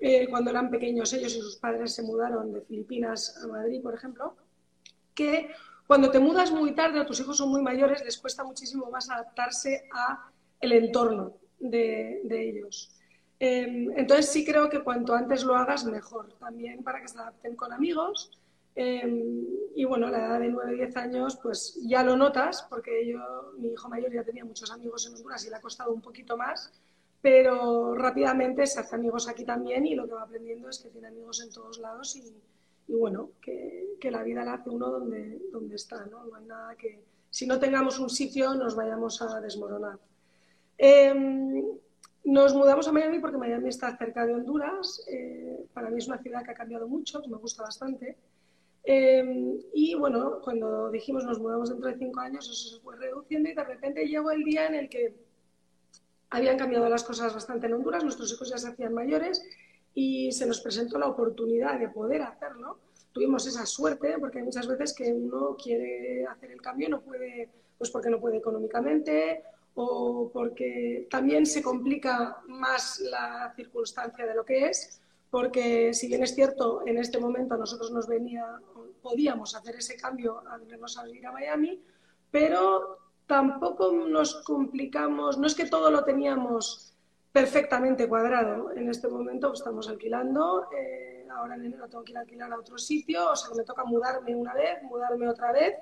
eh, 0.00 0.26
cuando 0.28 0.50
eran 0.50 0.70
pequeños 0.70 1.12
ellos 1.12 1.36
y 1.36 1.40
sus 1.40 1.56
padres 1.56 1.94
se 1.94 2.02
mudaron 2.02 2.52
de 2.52 2.62
Filipinas 2.62 3.38
a 3.44 3.46
Madrid, 3.46 3.82
por 3.82 3.94
ejemplo, 3.94 4.34
que 5.14 5.50
cuando 5.86 6.10
te 6.10 6.18
mudas 6.18 6.50
muy 6.50 6.74
tarde 6.74 7.00
o 7.00 7.06
tus 7.06 7.20
hijos 7.20 7.36
son 7.36 7.50
muy 7.50 7.62
mayores, 7.62 8.02
les 8.04 8.18
cuesta 8.18 8.44
muchísimo 8.44 8.90
más 8.90 9.10
adaptarse 9.10 9.86
a 9.92 10.30
el 10.60 10.72
entorno 10.72 11.34
de, 11.58 12.22
ellos. 12.30 12.90
Em, 13.38 13.90
entonces 13.96 14.30
sí 14.30 14.44
creo 14.44 14.70
que 14.70 14.82
cuanto 14.82 15.14
antes 15.14 15.44
lo 15.44 15.54
hagas, 15.56 15.84
mejor. 15.84 16.32
También 16.38 16.82
para 16.82 17.00
que 17.00 17.08
se 17.08 17.18
adapten 17.18 17.54
con 17.56 17.72
amigos. 17.72 18.30
Em, 18.74 19.44
y 19.76 19.84
bueno, 19.84 20.06
a 20.06 20.10
la 20.10 20.26
edad 20.26 20.40
de 20.40 20.48
9, 20.48 20.74
10 20.74 20.96
años, 20.96 21.38
pues 21.42 21.78
ya 21.82 22.02
lo 22.02 22.16
notas, 22.16 22.66
porque 22.68 23.06
yo, 23.06 23.52
mi 23.58 23.68
hijo 23.68 23.88
mayor 23.88 24.12
ya 24.12 24.24
tenía 24.24 24.44
muchos 24.44 24.70
amigos 24.70 25.06
en 25.06 25.14
Honduras 25.14 25.44
y 25.44 25.50
le 25.50 25.56
ha 25.56 25.60
costado 25.60 25.92
un 25.92 26.00
poquito 26.00 26.36
más, 26.36 26.72
pero 27.20 27.94
rápidamente 27.94 28.66
se 28.66 28.80
hace 28.80 28.96
amigos 28.96 29.28
aquí 29.28 29.44
también 29.44 29.86
y 29.86 29.94
lo 29.94 30.06
que 30.06 30.14
va 30.14 30.22
aprendiendo 30.22 30.68
es 30.68 30.78
que 30.78 30.90
tiene 30.90 31.08
amigos 31.08 31.42
en 31.42 31.52
todos 31.52 31.78
lados 31.78 32.16
y, 32.16 32.34
y 32.86 32.94
bueno, 32.94 33.30
que, 33.40 33.82
la 34.10 34.22
vida 34.22 34.44
la 34.44 34.54
hace 34.54 34.68
uno 34.68 34.90
donde, 34.90 35.40
donde 35.50 35.76
está, 35.76 36.04
¿no? 36.04 36.26
No 36.26 36.34
hay 36.34 36.44
nada 36.44 36.76
que, 36.76 37.02
si 37.30 37.46
no 37.46 37.58
tengamos 37.58 37.98
un 37.98 38.10
sitio, 38.10 38.54
nos 38.54 38.76
vayamos 38.76 39.22
a 39.22 39.40
desmoronar. 39.40 39.98
Em, 40.76 41.64
nos 42.24 42.54
mudamos 42.54 42.86
a 42.86 42.92
Miami 42.92 43.18
porque 43.18 43.38
Miami 43.38 43.70
está 43.70 43.96
cerca 43.96 44.26
de 44.26 44.34
Honduras. 44.34 45.02
Eh, 45.08 45.66
para 45.72 45.88
mí 45.88 45.98
es 45.98 46.06
una 46.06 46.18
ciudad 46.18 46.44
que 46.44 46.50
ha 46.50 46.54
cambiado 46.54 46.86
mucho, 46.86 47.22
que 47.22 47.28
me 47.28 47.38
gusta 47.38 47.62
bastante. 47.62 48.18
Em, 48.82 49.58
y 49.72 49.94
bueno, 49.94 50.40
cuando 50.42 50.90
dijimos 50.90 51.24
nos 51.24 51.38
mudamos 51.38 51.70
dentro 51.70 51.88
de 51.88 51.96
cinco 51.96 52.20
años, 52.20 52.44
eso 52.44 52.76
se 52.76 52.82
fue 52.82 52.96
reduciendo 52.96 53.48
y 53.48 53.54
de 53.54 53.64
repente 53.64 54.06
llegó 54.06 54.30
el 54.30 54.44
día 54.44 54.66
en 54.66 54.74
el 54.74 54.88
que 54.90 55.14
habían 56.28 56.58
cambiado 56.58 56.88
las 56.90 57.04
cosas 57.04 57.32
bastante 57.32 57.66
en 57.66 57.74
Honduras, 57.74 58.04
nuestros 58.04 58.30
hijos 58.32 58.50
ya 58.50 58.58
se 58.58 58.68
hacían 58.68 58.92
mayores 58.92 59.42
y 59.94 60.32
se 60.32 60.46
nos 60.46 60.60
presentó 60.60 60.98
la 60.98 61.08
oportunidad 61.08 61.78
de 61.78 61.88
poder 61.88 62.22
hacerlo. 62.22 62.78
Tuvimos 63.12 63.46
esa 63.46 63.64
suerte 63.64 64.16
porque 64.18 64.38
hay 64.38 64.44
muchas 64.44 64.66
veces 64.66 64.92
que 64.92 65.12
uno 65.12 65.56
quiere 65.56 66.26
hacer 66.26 66.50
el 66.50 66.60
cambio 66.60 66.88
no 66.88 67.00
puede, 67.00 67.48
pues 67.78 67.90
porque 67.90 68.10
no 68.10 68.20
puede 68.20 68.38
económicamente 68.38 69.44
o 69.74 70.30
porque 70.32 71.06
también 71.10 71.46
se 71.46 71.62
complica 71.62 72.42
más 72.46 73.00
la 73.00 73.52
circunstancia 73.56 74.26
de 74.26 74.34
lo 74.34 74.44
que 74.44 74.66
es, 74.66 75.00
porque 75.30 75.92
si 75.94 76.06
bien 76.06 76.22
es 76.22 76.34
cierto, 76.34 76.82
en 76.86 76.98
este 76.98 77.18
momento 77.18 77.56
nosotros 77.56 77.90
nos 77.90 78.06
venía, 78.06 78.44
podíamos 79.02 79.54
hacer 79.56 79.76
ese 79.76 79.96
cambio 79.96 80.42
a 80.48 80.58
venirnos 80.58 80.96
a 80.96 81.02
a 81.02 81.32
Miami, 81.32 81.82
pero 82.30 82.98
tampoco 83.26 83.92
nos 83.92 84.42
complicamos, 84.44 85.38
no 85.38 85.46
es 85.46 85.54
que 85.54 85.66
todo 85.66 85.90
lo 85.90 86.04
teníamos 86.04 86.93
perfectamente 87.34 88.08
cuadrado. 88.08 88.70
En 88.76 88.88
este 88.88 89.08
momento 89.08 89.52
estamos 89.52 89.88
alquilando, 89.88 90.68
eh, 90.70 91.26
ahora 91.36 91.56
en 91.56 91.64
enero 91.64 91.88
tengo 91.88 92.04
que 92.04 92.12
ir 92.12 92.18
a 92.18 92.20
alquilar 92.20 92.52
a 92.52 92.60
otro 92.60 92.78
sitio, 92.78 93.28
o 93.28 93.34
sea 93.34 93.50
que 93.50 93.56
me 93.56 93.64
toca 93.64 93.84
mudarme 93.84 94.36
una 94.36 94.54
vez, 94.54 94.80
mudarme 94.84 95.28
otra 95.28 95.50
vez. 95.50 95.74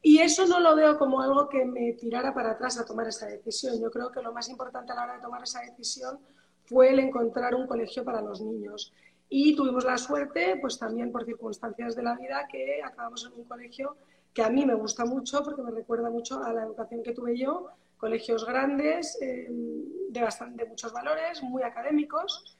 Y 0.00 0.20
eso 0.20 0.46
no 0.46 0.58
lo 0.58 0.74
veo 0.74 0.96
como 0.96 1.20
algo 1.20 1.50
que 1.50 1.66
me 1.66 1.92
tirara 1.92 2.32
para 2.32 2.52
atrás 2.52 2.78
a 2.80 2.86
tomar 2.86 3.08
esa 3.08 3.26
decisión. 3.26 3.78
Yo 3.78 3.90
creo 3.90 4.10
que 4.10 4.22
lo 4.22 4.32
más 4.32 4.48
importante 4.48 4.92
a 4.92 4.94
la 4.94 5.04
hora 5.04 5.14
de 5.16 5.20
tomar 5.20 5.42
esa 5.42 5.60
decisión 5.60 6.18
fue 6.64 6.88
el 6.88 6.98
encontrar 6.98 7.54
un 7.54 7.66
colegio 7.66 8.02
para 8.02 8.22
los 8.22 8.40
niños. 8.40 8.94
Y 9.28 9.54
tuvimos 9.54 9.84
la 9.84 9.98
suerte, 9.98 10.56
pues 10.62 10.78
también 10.78 11.12
por 11.12 11.26
circunstancias 11.26 11.94
de 11.94 12.04
la 12.04 12.16
vida, 12.16 12.48
que 12.50 12.82
acabamos 12.82 13.26
en 13.26 13.38
un 13.38 13.44
colegio 13.44 13.98
que 14.32 14.42
a 14.42 14.48
mí 14.48 14.64
me 14.64 14.74
gusta 14.74 15.04
mucho 15.04 15.42
porque 15.42 15.60
me 15.60 15.72
recuerda 15.72 16.08
mucho 16.08 16.42
a 16.42 16.54
la 16.54 16.62
educación 16.62 17.02
que 17.02 17.12
tuve 17.12 17.38
yo, 17.38 17.68
colegios 17.96 18.46
grandes, 18.46 19.18
de, 19.18 20.20
bastante, 20.20 20.64
muchos 20.64 20.92
valores, 20.92 21.42
muy 21.42 21.62
académicos, 21.62 22.58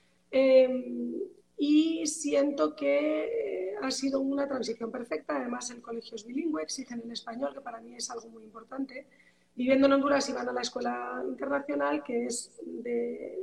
y 1.59 2.07
siento 2.07 2.77
que 2.77 3.75
ha 3.83 3.91
sido 3.91 4.21
una 4.21 4.47
transición 4.47 4.91
perfecta. 4.91 5.37
Además, 5.37 5.71
el 5.71 5.81
colegio 5.81 6.17
es 6.17 6.27
bilingüe, 6.27 6.63
exigen 6.63 7.03
en 7.03 7.13
español, 7.13 7.55
que 7.55 7.61
para 7.61 7.81
mí 7.81 7.95
es 7.97 8.11
algo 8.11 8.29
muy 8.29 8.45
importante. 8.45 9.07
Viviendo 9.55 9.87
en 9.87 9.95
Honduras 9.95 10.29
iban 10.29 10.49
a 10.49 10.53
la 10.53 10.61
escuela 10.61 11.23
internacional, 11.27 12.03
que 12.05 12.27
es 12.27 12.53
de 12.63 13.39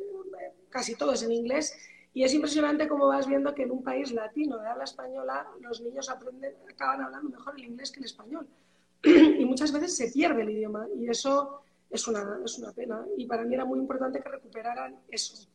casi 0.69 0.95
todo 0.95 1.13
es 1.13 1.23
en 1.23 1.31
inglés, 1.31 1.75
y 2.13 2.23
es 2.23 2.33
impresionante 2.33 2.87
cómo 2.87 3.07
vas 3.07 3.27
viendo 3.27 3.55
que 3.55 3.63
en 3.63 3.71
un 3.71 3.83
país 3.83 4.11
latino 4.11 4.59
de 4.59 4.67
habla 4.67 4.83
española 4.83 5.47
los 5.61 5.81
niños 5.81 6.09
aprenden, 6.09 6.53
acaban 6.69 7.01
hablando 7.01 7.29
mejor 7.29 7.55
el 7.57 7.65
inglés 7.65 7.91
que 7.91 7.99
el 7.99 8.05
español. 8.05 8.47
y 9.03 9.45
muchas 9.45 9.71
veces 9.71 9.95
se 9.95 10.11
pierde 10.11 10.43
el 10.43 10.51
idioma, 10.51 10.87
y 10.95 11.09
eso 11.09 11.61
es 11.93 12.07
una, 12.07 12.39
es 12.43 12.57
una 12.57 12.73
pena. 12.73 13.05
Y 13.15 13.27
para 13.27 13.43
mí 13.43 13.53
era 13.53 13.65
muy 13.65 13.79
importante 13.79 14.19
que 14.19 14.29
recuperaran 14.29 14.99
eso. 15.09 15.47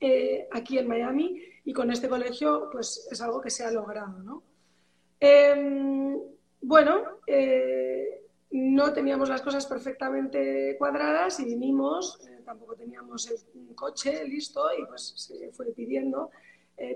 Eh, 0.00 0.48
aquí 0.52 0.76
en 0.78 0.88
Miami 0.88 1.42
y 1.64 1.72
con 1.72 1.90
este 1.90 2.08
colegio 2.08 2.68
pues 2.70 3.08
es 3.10 3.20
algo 3.20 3.40
que 3.40 3.50
se 3.50 3.64
ha 3.64 3.70
logrado. 3.70 4.18
¿no? 4.22 4.42
Em, 5.20 6.18
bueno, 6.62 7.20
eh, 7.26 8.22
no 8.50 8.92
teníamos 8.92 9.28
las 9.28 9.42
cosas 9.42 9.66
perfectamente 9.66 10.76
cuadradas 10.78 11.40
y 11.40 11.44
vinimos, 11.44 12.20
eh, 12.26 12.42
tampoco 12.44 12.74
teníamos 12.74 13.30
el 13.30 13.74
coche 13.74 14.24
listo 14.26 14.66
y 14.78 14.84
pues 14.86 15.12
se 15.16 15.52
fue 15.52 15.66
pidiendo. 15.72 16.30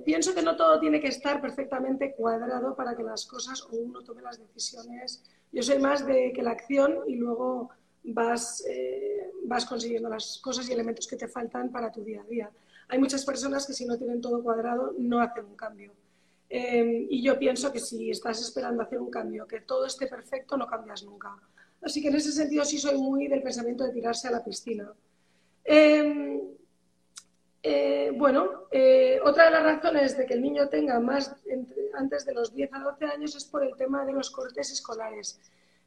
pienso 0.04 0.34
que 0.34 0.42
no 0.42 0.56
todo 0.56 0.78
tiene 0.78 1.00
que 1.00 1.08
estar 1.08 1.40
perfectamente 1.40 2.14
cuadrado 2.14 2.76
para 2.76 2.94
que 2.94 3.02
las 3.02 3.24
cosas 3.24 3.62
o 3.62 3.76
uno 3.76 4.02
tome 4.02 4.20
las 4.20 4.38
decisiones. 4.38 5.24
Yo 5.52 5.62
soy 5.62 5.78
más 5.78 6.06
de 6.06 6.32
que 6.34 6.42
la 6.42 6.50
acción 6.50 6.98
y 7.06 7.16
luego 7.16 7.70
vas, 8.04 8.64
vas 9.44 9.66
consiguiendo 9.66 10.08
las 10.08 10.38
cosas 10.38 10.68
y 10.68 10.72
elementos 10.72 11.06
que 11.06 11.16
te 11.16 11.28
faltan 11.28 11.70
para 11.70 11.90
tu 11.92 12.02
día 12.02 12.22
a 12.22 12.24
día 12.24 12.50
hay 12.90 12.98
muchas 12.98 13.24
personas 13.24 13.66
que 13.66 13.72
si 13.72 13.86
no 13.86 13.96
tienen 13.96 14.20
todo 14.20 14.42
cuadrado 14.42 14.94
no 14.98 15.20
hacen 15.20 15.44
un 15.44 15.54
cambio. 15.54 15.92
Eh, 16.48 17.06
y 17.08 17.22
yo 17.22 17.38
pienso 17.38 17.72
que 17.72 17.78
si 17.78 18.10
estás 18.10 18.40
esperando 18.40 18.82
hacer 18.82 18.98
un 18.98 19.10
cambio, 19.10 19.46
que 19.46 19.60
todo 19.60 19.86
esté 19.86 20.08
perfecto, 20.08 20.56
no 20.56 20.66
cambias 20.66 21.04
nunca. 21.04 21.36
Así 21.82 22.02
que 22.02 22.08
en 22.08 22.16
ese 22.16 22.32
sentido 22.32 22.64
sí 22.64 22.78
soy 22.78 22.98
muy 22.98 23.28
del 23.28 23.42
pensamiento 23.42 23.84
de 23.84 23.92
tirarse 23.92 24.26
a 24.26 24.32
la 24.32 24.44
piscina. 24.44 24.92
Eh, 25.64 26.42
eh, 27.62 28.12
bueno, 28.16 28.64
otra 29.22 29.44
de 29.44 29.50
las 29.52 29.62
razones 29.62 30.16
de 30.16 30.26
que 30.26 30.34
el 30.34 30.42
niño 30.42 30.68
tenga 30.68 30.98
más 30.98 31.36
antes 31.94 32.26
de 32.26 32.34
los 32.34 32.52
10 32.52 32.72
a 32.72 32.80
12 32.80 33.04
años 33.04 33.36
es 33.36 33.44
por 33.44 33.64
el 33.64 33.76
tema 33.76 34.04
de 34.04 34.12
los 34.12 34.30
cortes 34.30 34.72
escolares. 34.72 35.38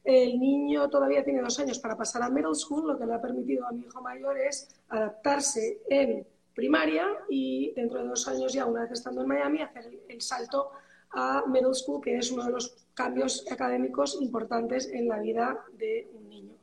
El 0.04 0.38
niño 0.40 0.90
todavía 0.90 1.24
tiene 1.24 1.42
dos 1.42 1.58
años 1.60 1.80
para 1.80 1.96
pasar 1.96 2.24
a 2.24 2.30
middle 2.30 2.56
school, 2.56 2.88
lo 2.88 2.98
que 2.98 3.06
le 3.06 3.14
ha 3.14 3.22
permitido 3.22 3.66
a 3.66 3.72
mi 3.72 3.86
hijo 3.86 4.02
mayor 4.02 4.38
es 4.38 4.68
adaptarse 4.90 5.82
en 5.90 6.28
primaria 6.54 7.08
y 7.30 7.72
dentro 7.74 8.02
de 8.02 8.10
dos 8.10 8.28
años 8.28 8.52
ya, 8.54 8.66
una 8.66 8.82
vez 8.82 8.92
estando 8.92 9.22
en 9.22 9.28
Miami, 9.28 9.62
hacer 9.62 9.90
el, 10.08 10.22
salto 10.22 10.72
a 11.12 11.46
middle 11.48 11.74
school, 11.74 12.02
que 12.02 12.18
es 12.18 12.32
uno 12.32 12.44
de 12.44 12.52
los 12.52 12.76
cambios 12.94 13.46
académicos 13.50 14.22
importantes 14.22 14.90
en 14.92 15.08
la 15.08 15.20
vida 15.20 15.64
de 15.78 16.10
un 16.14 16.30
niño. 16.30 16.54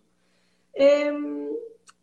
Em, 0.74 1.48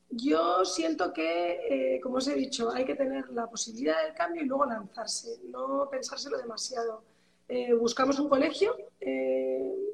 yo 0.10 0.66
siento 0.66 1.14
que, 1.14 1.96
eh, 1.96 2.00
como 2.02 2.18
os 2.18 2.28
he 2.28 2.34
dicho, 2.34 2.72
hay 2.72 2.84
que 2.84 2.96
tener 2.96 3.30
la 3.30 3.48
posibilidad 3.48 4.04
del 4.04 4.14
cambio 4.16 4.42
y 4.42 4.46
luego 4.46 4.66
lanzarse, 4.66 5.40
no 5.50 5.88
pensárselo 5.90 6.38
demasiado. 6.38 7.04
Eh, 7.48 7.74
buscamos 7.74 8.20
un 8.20 8.28
colegio. 8.28 8.76
Eh, 9.00 9.87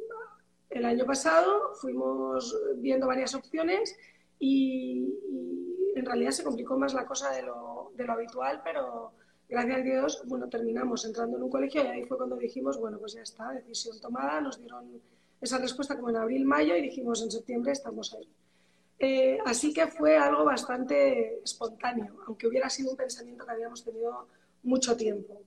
el 0.73 0.85
año 0.85 1.05
pasado 1.05 1.73
fuimos 1.75 2.55
viendo 2.77 3.07
varias 3.07 3.35
opciones 3.35 3.95
y 4.39 5.13
en 5.95 6.05
realidad 6.05 6.31
se 6.31 6.43
complicó 6.43 6.77
más 6.77 6.93
la 6.93 7.05
cosa 7.05 7.31
de 7.31 7.43
lo 7.43 7.91
de 7.95 8.05
lo 8.05 8.13
habitual, 8.13 8.61
pero 8.63 9.11
gracias 9.47 9.77
a 9.77 9.81
Dios, 9.81 10.23
bueno, 10.25 10.49
terminamos 10.49 11.05
entrando 11.05 11.37
en 11.37 11.43
un 11.43 11.49
colegio 11.49 11.83
y 11.83 11.87
ahí 11.87 12.03
fue 12.03 12.17
cuando 12.17 12.35
dijimos, 12.37 12.79
bueno, 12.79 12.97
pues 12.97 13.13
ya 13.13 13.21
está, 13.21 13.51
decisión 13.51 13.99
tomada, 13.99 14.41
nos 14.41 14.59
dieron 14.59 15.01
esa 15.39 15.57
respuesta 15.57 15.95
como 15.95 16.09
en 16.09 16.17
abril, 16.17 16.45
mayo 16.45 16.75
y 16.75 16.81
dijimos 16.81 17.21
en 17.21 17.31
septiembre 17.31 17.71
estamos 17.71 18.13
ahí. 18.13 18.27
Eh, 18.99 19.37
así 19.45 19.73
que 19.73 19.87
fue 19.87 20.17
algo 20.17 20.45
bastante 20.45 21.41
espontáneo, 21.43 22.15
aunque 22.27 22.47
hubiera 22.47 22.69
sido 22.69 22.91
un 22.91 22.97
pensamiento 22.97 23.45
que 23.45 23.51
habíamos 23.51 23.83
tenido 23.83 24.27
mucho 24.63 24.95
tiempo. 24.95 25.41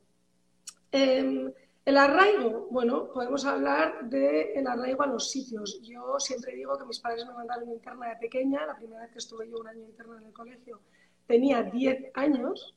Em, 0.93 1.51
el 1.87 1.97
arraigo, 1.97 2.67
bueno, 2.69 3.13
podemos 3.13 3.45
hablar 3.45 4.11
del 4.11 4.67
arraigo 4.67 5.05
a 5.05 5.07
los 5.07 5.31
sitios. 5.31 5.81
Yo 5.83 6.19
siempre 6.19 6.57
digo 6.57 6.77
que 6.77 6.85
mis 6.85 6.99
padres 6.99 7.25
me 7.25 7.33
mandaron 7.33 7.71
interna 7.71 8.09
de 8.09 8.17
pequeña, 8.17 8.67
la 8.67 8.77
primera 8.77 9.03
vez 9.03 9.13
que 9.13 9.19
estuve 9.19 9.49
yo 9.49 9.61
un 9.61 9.69
año 9.69 9.85
interna 9.85 10.19
en 10.19 10.27
el 10.27 10.33
colegio, 10.33 10.81
tenía 11.29 11.63
10 11.63 12.11
años, 12.15 12.75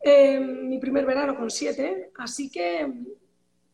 eh, 0.00 0.40
mi 0.40 0.80
primer 0.80 1.06
verano 1.06 1.36
con 1.36 1.48
7, 1.48 2.10
así 2.16 2.50
que 2.50 2.92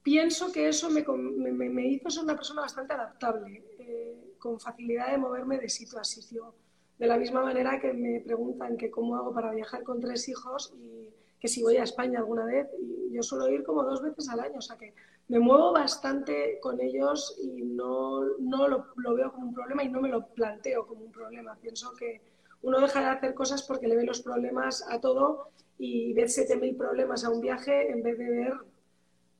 pienso 0.02 0.52
que 0.52 0.68
eso 0.68 0.90
me, 0.90 1.02
me, 1.02 1.86
hizo 1.86 2.10
ser 2.10 2.24
una 2.24 2.36
persona 2.36 2.60
bastante 2.60 2.92
adaptable, 2.92 3.64
eh, 3.78 4.34
con 4.38 4.60
facilidad 4.60 5.10
de 5.10 5.16
moverme 5.16 5.58
de 5.58 5.70
sitio 5.70 5.98
a 5.98 6.04
sitio. 6.04 6.54
De 6.98 7.06
la 7.06 7.16
misma 7.16 7.42
manera 7.42 7.80
que 7.80 7.94
me 7.94 8.20
preguntan 8.20 8.76
que 8.76 8.90
cómo 8.90 9.16
hago 9.16 9.32
para 9.32 9.52
viajar 9.52 9.82
con 9.84 10.00
tres 10.00 10.28
hijos 10.28 10.74
y 10.76 11.08
que 11.44 11.48
si 11.48 11.62
voy 11.62 11.76
a 11.76 11.82
España 11.82 12.20
alguna 12.20 12.46
vez, 12.46 12.68
y 12.80 13.14
yo 13.14 13.22
suelo 13.22 13.50
ir 13.50 13.64
como 13.64 13.84
dos 13.84 14.00
veces 14.00 14.30
al 14.30 14.40
año, 14.40 14.60
o 14.60 14.62
sea 14.62 14.78
que 14.78 14.94
me 15.28 15.38
muevo 15.38 15.72
bastante 15.72 16.58
con 16.58 16.80
ellos 16.80 17.38
y 17.42 17.60
no, 17.60 18.24
no 18.38 18.66
lo, 18.66 18.86
lo 18.96 19.14
veo 19.14 19.30
como 19.30 19.48
un 19.48 19.54
problema 19.54 19.84
y 19.84 19.90
no 19.90 20.00
me 20.00 20.08
lo 20.08 20.26
planteo 20.28 20.86
como 20.86 21.04
un 21.04 21.12
problema. 21.12 21.54
Pienso 21.60 21.92
que, 21.98 22.22
uno 22.64 22.80
deja 22.80 23.00
de 23.00 23.06
hacer 23.08 23.34
cosas 23.34 23.62
porque 23.62 23.86
le 23.86 23.96
ve 23.96 24.04
los 24.04 24.22
problemas 24.22 24.86
a 24.88 24.98
todo 24.98 25.50
y 25.78 26.14
ver 26.14 26.28
7.000 26.28 26.78
problemas 26.78 27.22
a 27.24 27.28
un 27.28 27.42
viaje 27.42 27.90
en 27.90 28.02
vez 28.02 28.16
de 28.16 28.30
ver 28.30 28.54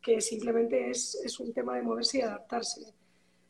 que 0.02 0.20
simplemente 0.20 0.90
es, 0.90 1.40
un 1.40 1.54
tema 1.54 1.74
de 1.76 1.82
moverse 1.82 2.18
y 2.18 2.20
adaptarse. 2.20 2.82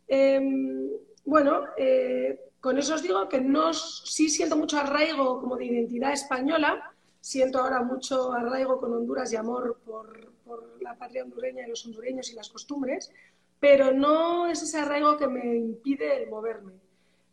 Em, 0.06 0.90
bueno, 1.24 1.64
eh, 1.76 2.38
con 2.60 2.78
eso 2.78 2.94
os 2.94 3.02
digo 3.02 3.28
que 3.28 3.40
no, 3.40 3.74
sí 3.74 4.30
siento 4.30 4.56
mucho 4.56 4.78
arraigo 4.78 5.40
como 5.40 5.56
de 5.56 5.64
identidad 5.64 6.12
española, 6.12 6.94
siento 7.24 7.58
ahora 7.58 7.82
mucho 7.82 8.34
arraigo 8.34 8.78
con 8.78 8.92
Honduras 8.92 9.32
y 9.32 9.36
amor 9.36 9.80
por, 9.86 10.34
la 10.82 10.94
patria 10.94 11.24
hondureña 11.24 11.64
y 11.64 11.70
los 11.70 11.86
hondureños 11.86 12.30
y 12.30 12.34
las 12.34 12.50
costumbres, 12.50 13.10
pero 13.58 13.94
no 13.94 14.46
es 14.46 14.62
ese 14.62 14.78
arraigo 14.78 15.16
que 15.16 15.26
me 15.26 15.56
impide 15.56 16.22
el 16.22 16.28
moverme. 16.28 16.74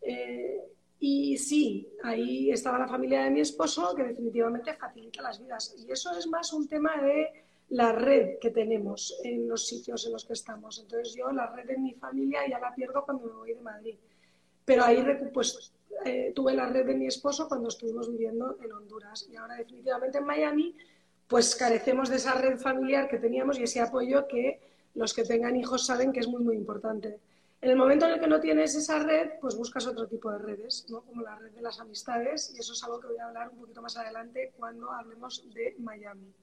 Eh, 0.01 0.61
y 0.97 1.37
sí, 1.37 1.91
ahí 2.03 2.51
estaba 2.51 2.79
la 2.79 2.87
familia 2.87 3.23
de 3.23 3.31
mi 3.31 3.41
esposo, 3.41 3.93
que 3.93 4.03
definitivamente 4.03 4.73
facilita 4.75 5.21
las 5.23 5.41
vidas. 5.41 5.75
Y 5.77 5.91
eso 5.91 6.17
es 6.17 6.25
más 6.27 6.53
un 6.53 6.69
tema 6.69 6.95
de 7.01 7.43
la 7.71 7.91
red 7.91 8.39
que 8.39 8.51
tenemos 8.51 9.19
en 9.25 9.49
los 9.49 9.67
sitios 9.67 10.05
en 10.05 10.13
los 10.13 10.23
que 10.23 10.33
estamos. 10.33 10.79
Entonces 10.79 11.13
yo 11.13 11.29
la 11.33 11.53
red 11.53 11.67
de 11.67 11.77
mi 11.77 11.93
familia 11.95 12.47
ya 12.49 12.59
la 12.59 12.73
pierdo 12.73 13.03
cuando 13.03 13.25
me 13.27 13.33
voy 13.33 13.53
de 13.53 13.61
Madrid. 13.61 13.95
Pero 14.63 14.85
ahí 14.85 15.03
pues, 15.33 15.73
eh, 16.05 16.31
tuve 16.35 16.53
la 16.53 16.67
red 16.67 16.85
de 16.85 16.95
mi 16.95 17.07
esposo 17.07 17.47
cuando 17.47 17.69
estuvimos 17.69 18.09
viviendo 18.09 18.57
en 18.63 18.71
Honduras. 18.71 19.27
Y 19.31 19.35
ahora 19.35 19.55
definitivamente 19.55 20.17
en 20.17 20.25
Miami, 20.25 20.75
pues 21.27 21.55
carecemos 21.55 22.09
de 22.09 22.17
esa 22.17 22.33
red 22.33 22.57
familiar 22.57 23.07
que 23.07 23.17
teníamos 23.17 23.59
y 23.59 23.63
ese 23.63 23.79
apoyo 23.79 24.27
que 24.27 24.59
los 24.95 25.13
que 25.13 25.23
tengan 25.23 25.55
hijos 25.55 25.85
saben 25.85 26.11
que 26.11 26.19
es 26.19 26.27
muy, 26.27 26.43
muy 26.43 26.55
importante. 26.55 27.19
En 27.61 27.69
el 27.69 27.75
momento 27.75 28.07
en 28.07 28.13
el 28.13 28.19
que 28.19 28.27
no 28.27 28.39
tienes 28.39 28.73
esa 28.75 28.99
red, 28.99 29.33
pues 29.39 29.55
buscas 29.55 29.85
otro 29.85 30.07
tipo 30.07 30.31
de 30.31 30.39
redes, 30.39 30.85
como 30.89 31.21
la 31.21 31.35
red 31.35 31.51
de 31.51 31.61
las 31.61 31.79
amistades, 31.79 32.53
y 32.55 32.59
eso 32.59 32.73
es 32.73 32.83
algo 32.83 32.99
que 32.99 33.07
voy 33.07 33.19
a 33.19 33.27
hablar 33.27 33.49
un 33.49 33.59
poquito 33.59 33.83
más 33.83 33.95
adelante 33.97 34.51
cuando 34.57 34.91
hablemos 34.91 35.47
de 35.53 35.75
Miami. 35.77 36.33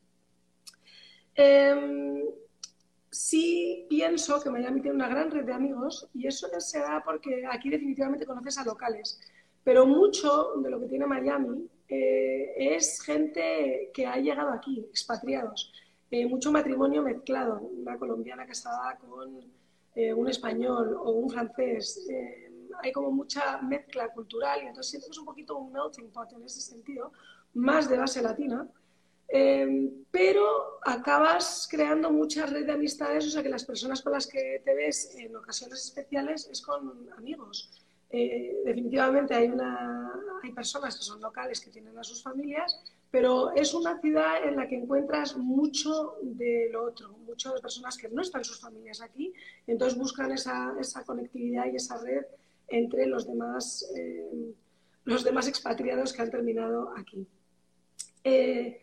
Em, 1.35 2.25
sí 3.11 3.87
pienso 3.89 4.41
que 4.41 4.51
Miami 4.51 4.81
tiene 4.81 4.97
una 4.97 5.09
gran 5.09 5.31
red 5.31 5.45
de 5.45 5.53
amigos 5.53 6.09
y 6.15 6.27
eso 6.27 6.49
se 6.61 6.79
da 6.79 7.03
porque 7.05 7.45
aquí 7.51 7.69
definitivamente 7.69 8.27
conoces 8.27 8.59
a 8.59 8.65
locales, 8.65 9.21
pero 9.69 9.85
mucho 9.85 10.55
de 10.63 10.71
lo 10.71 10.81
que 10.81 10.87
tiene 10.87 11.05
Miami 11.05 11.69
eh, 11.91 12.55
es 12.57 13.03
gente 13.03 13.91
que 13.93 14.07
ha 14.07 14.17
llegado 14.17 14.51
aquí, 14.51 14.79
expatriados, 14.89 15.75
eh, 16.11 16.25
mucho 16.25 16.51
matrimonio 16.51 17.03
mezclado, 17.03 17.61
una 17.61 17.99
colombiana 17.99 18.47
estaba 18.53 18.97
con 18.97 19.41
eh, 19.95 20.15
un 20.15 20.27
español 20.27 20.97
o 20.99 21.11
un 21.11 21.29
francés, 21.29 22.09
eh, 22.09 22.51
hay 22.83 22.93
como 22.93 23.11
mucha 23.11 23.61
mezcla 23.61 24.09
cultural 24.09 24.63
y 24.63 24.69
entonces 24.69 24.89
siento 24.89 25.09
que 25.09 25.13
es 25.13 25.19
un 25.19 25.27
poquito 25.27 25.59
un 25.59 25.71
melting 25.71 26.11
pot 26.13 26.33
en 26.33 26.45
ese 26.45 26.63
sentido, 26.63 27.13
más 27.53 27.91
de 27.91 27.99
base 27.99 28.23
latina, 28.23 28.67
eh, 29.29 29.91
pero 30.11 30.79
acabas 30.83 31.69
creando 31.71 32.11
mucha 32.11 32.47
red 32.47 32.65
de 32.65 32.73
amistades, 32.73 33.27
o 33.27 33.29
sea 33.29 33.43
que 33.43 33.51
las 33.51 33.67
personas 33.67 34.01
con 34.01 34.15
las 34.15 34.27
que 34.27 34.63
te 34.65 34.75
ves 34.75 35.15
en 35.19 35.37
ocasiones 35.37 35.85
especiales 35.85 36.49
es 36.51 36.63
con 36.63 37.11
amigos. 37.19 37.85
Definitivamente 38.11 39.35
hay, 39.35 39.49
una, 39.49 40.13
hay 40.43 40.53
personas 40.53 40.97
que 40.97 41.03
son 41.03 41.21
locales 41.21 41.61
que 41.61 41.71
tienen 41.71 41.97
a 41.99 42.05
sus 42.05 42.23
familias, 42.23 42.81
pero 43.11 43.53
es 43.55 43.75
una 43.75 44.01
ciudad 44.01 44.45
en 44.45 44.57
la 44.57 44.67
que 44.67 44.77
encuentras 44.77 45.37
mucho 45.37 46.17
de 46.23 46.69
lo 46.71 46.85
otro, 46.85 47.11
muchas 47.27 47.61
personas 47.61 47.97
que 47.97 48.09
no 48.09 48.23
están 48.23 48.45
sus 48.45 48.61
familias 48.61 49.01
aquí, 49.01 49.33
entonces 49.67 49.99
buscan 49.99 50.33
esa, 50.33 50.75
esa 50.81 51.05
conectividad 51.05 51.67
y 51.71 51.77
esa 51.77 51.99
red 51.99 52.25
entre 52.69 53.07
los 53.07 53.27
demás, 53.27 53.91
eh, 53.97 54.55
los 55.05 55.25
demás 55.25 55.49
expatriados 55.49 56.13
que 56.13 56.23
han 56.23 56.31
terminado 56.31 56.93
aquí. 56.97 57.27
Eh, 58.25 58.83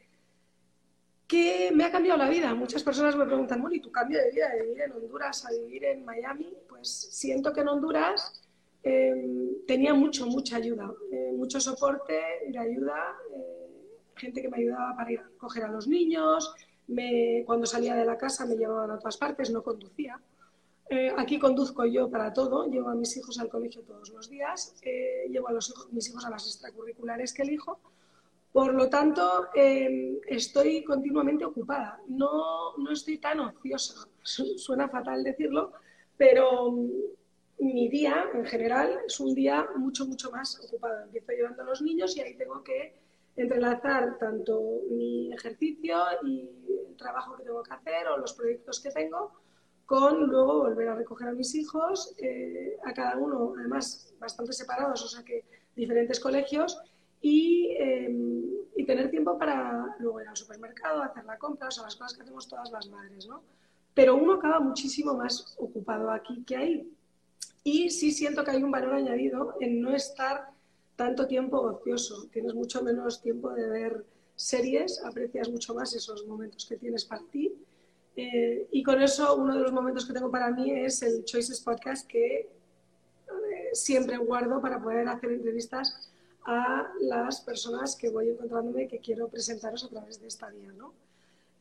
¿Qué 1.28 1.72
me 1.74 1.84
ha 1.84 1.92
cambiado 1.92 2.20
la 2.20 2.30
vida? 2.30 2.54
Muchas 2.54 2.84
personas 2.84 3.16
me 3.16 3.26
preguntan, 3.26 3.64
¿y 3.72 3.80
tu 3.80 3.92
cambio 3.92 4.20
de 4.20 4.32
vida 4.32 4.50
de 4.50 4.62
vivir 4.62 4.82
en 4.82 4.92
Honduras 4.92 5.46
a 5.46 5.52
vivir 5.52 5.86
en 5.86 6.06
Miami? 6.06 6.54
Pues 6.70 6.88
siento 6.88 7.52
que 7.52 7.62
en 7.62 7.70
Honduras 7.70 8.45
em, 8.86 9.66
tenía 9.68 9.94
mucho, 9.94 10.26
mucha 10.28 10.58
ayuda, 10.58 10.94
eh, 11.12 11.34
mucho 11.36 11.60
soporte 11.60 12.18
de 12.48 12.58
ayuda, 12.58 13.18
eh, 13.36 13.68
gente 14.16 14.42
que 14.42 14.50
me 14.50 14.58
ayudaba 14.58 14.96
para 14.96 15.12
ir 15.12 15.20
a 15.20 15.30
coger 15.38 15.64
a 15.64 15.68
los 15.68 15.88
niños, 15.88 16.54
me, 16.88 17.44
cuando 17.46 17.66
salía 17.66 17.96
de 17.96 18.06
la 18.06 18.18
casa 18.18 18.46
me 18.46 18.56
llevaban 18.56 18.92
a 18.92 19.00
todas 19.00 19.18
partes, 19.18 19.52
no 19.52 19.64
conducía. 19.64 20.20
Eh, 20.90 21.12
aquí 21.18 21.40
conduzco 21.40 21.86
yo 21.86 22.10
para 22.10 22.32
todo, 22.32 22.70
llevo 22.70 22.90
a 22.90 22.96
mis 22.96 23.18
hijos 23.18 23.40
al 23.40 23.50
colegio 23.50 23.82
todos 23.82 24.10
los 24.12 24.30
días, 24.30 24.76
llevo 25.30 25.48
a 25.50 25.52
los 25.52 25.70
hijos, 25.70 25.92
mis 25.92 26.08
hijos 26.10 26.24
a 26.26 26.30
las 26.30 26.46
extracurriculares 26.46 27.34
que 27.34 27.42
elijo 27.42 27.80
por 28.56 28.74
lo 28.74 28.88
tanto, 28.88 29.50
em, 29.54 30.18
estoy 30.26 30.82
continuamente 30.86 31.44
ocupada. 31.44 32.00
No, 32.08 32.78
no 32.78 32.90
estoy 32.90 33.18
tan 33.18 33.42
ociosa. 33.42 34.08
Suena 34.24 34.88
fatal 34.88 35.26
decirlo, 35.26 35.74
pero 36.16 36.74
mi 37.60 37.90
día 37.90 38.30
en 38.34 38.46
general 38.46 39.00
es 39.06 39.20
un 39.20 39.34
día 39.34 39.68
mucho, 39.76 40.06
mucho 40.06 40.32
más 40.32 40.60
ocupado. 40.64 41.04
Empiezo 41.04 41.32
llevando 41.32 41.64
a 41.64 41.66
los 41.66 41.82
niños 41.82 42.16
y 42.18 42.22
ahí 42.22 42.36
tengo 42.36 42.64
que 42.64 42.96
entrelazar 43.36 44.18
tanto 44.18 44.62
mi 44.90 45.34
ejercicio 45.34 45.98
y 46.24 46.50
el 46.90 46.96
trabajo 46.96 47.36
que 47.36 47.44
tengo 47.44 47.64
que 47.64 47.74
hacer 47.74 48.08
o 48.08 48.18
los 48.18 48.34
proyectos 48.34 48.80
que 48.80 48.92
tengo 48.92 49.32
con 49.86 50.28
luego 50.28 50.64
volver 50.64 50.90
a 50.90 50.96
recoger 50.96 51.28
a 51.28 51.34
mis 51.34 51.54
hijos, 51.54 52.16
eh, 52.18 52.76
a 52.84 52.92
cada 52.94 53.18
uno, 53.18 53.54
además, 53.56 54.16
bastante 54.20 54.52
separados, 54.52 55.04
o 55.04 55.08
sea 55.08 55.24
que 55.24 55.46
diferentes 55.76 56.20
colegios, 56.20 56.82
Em, 57.28 58.44
y, 58.76 58.86
tener 58.86 59.10
tiempo 59.10 59.38
para 59.38 59.96
luego 60.00 60.22
ir 60.22 60.28
al 60.28 60.38
supermercado, 60.38 61.02
hacer 61.02 61.26
la 61.26 61.40
compra, 61.40 61.70
o 61.70 61.72
sea, 61.72 61.84
las 61.86 61.96
cosas 61.96 62.16
que 62.16 62.22
hacemos 62.22 62.48
todas 62.48 62.70
las 62.72 62.88
madres, 62.90 63.28
¿no? 63.28 63.42
Pero 63.96 64.16
uno 64.16 64.34
acaba 64.34 64.60
muchísimo 64.60 65.16
más 65.16 65.56
ocupado 65.58 66.12
aquí 66.12 66.44
que 66.44 66.56
ahí. 66.56 66.95
Y 67.68 67.90
sí 67.90 68.12
siento 68.12 68.44
que 68.44 68.52
hay 68.52 68.62
un 68.62 68.70
valor 68.70 68.94
añadido 68.94 69.56
en 69.60 69.82
no 69.82 69.96
estar 69.96 70.52
tanto 70.96 71.26
tiempo 71.26 71.60
ocioso. 71.60 72.28
Tienes 72.32 72.54
mucho 72.54 72.84
menos 72.84 73.24
tiempo 73.24 73.50
de 73.50 73.68
ver 73.68 74.06
series, 74.36 75.04
aprecias 75.04 75.50
mucho 75.50 75.74
más 75.74 75.96
esos 75.96 76.28
momentos 76.28 76.68
que 76.68 76.78
tienes 76.78 77.06
para 77.06 77.24
ti. 77.32 77.52
Eh, 78.16 78.68
y 78.72 78.84
con 78.84 79.02
eso, 79.02 79.36
uno 79.36 79.56
de 79.56 79.62
los 79.62 79.74
momentos 79.74 80.06
que 80.06 80.14
tengo 80.14 80.30
para 80.30 80.52
mí 80.52 80.70
es 80.70 81.02
el 81.02 81.26
Choices 81.26 81.60
Podcast, 81.60 82.08
que 82.08 82.36
eh, 82.36 83.70
siempre 83.74 84.18
guardo 84.18 84.62
para 84.62 84.80
poder 84.80 85.08
hacer 85.08 85.32
entrevistas 85.32 86.12
a 86.46 86.88
las 87.02 87.42
personas 87.42 87.96
que 87.96 88.10
voy 88.10 88.30
encontrándome 88.30 88.88
que 88.88 89.00
quiero 89.00 89.28
presentaros 89.28 89.84
a 89.84 89.90
través 89.90 90.22
de 90.22 90.28
esta 90.28 90.52
vía. 90.52 90.72
¿no? 90.72 90.94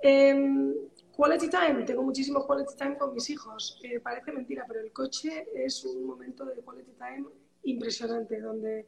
Em, 0.01 0.75
quality 1.17 1.49
time, 1.49 1.85
tengo 1.85 2.03
muchísimo 2.03 2.47
quality 2.47 2.75
time 2.77 2.97
con 2.99 3.15
mis 3.15 3.29
hijos. 3.31 3.79
Eh, 3.83 4.01
parece 4.01 4.33
mentira, 4.33 4.65
pero 4.67 4.81
el 4.81 4.93
coche 4.93 5.49
es 5.55 5.85
un 5.85 6.07
momento 6.07 6.45
de 6.45 6.61
quality 6.63 6.93
time 6.93 7.27
impresionante, 7.65 8.41
donde 8.41 8.87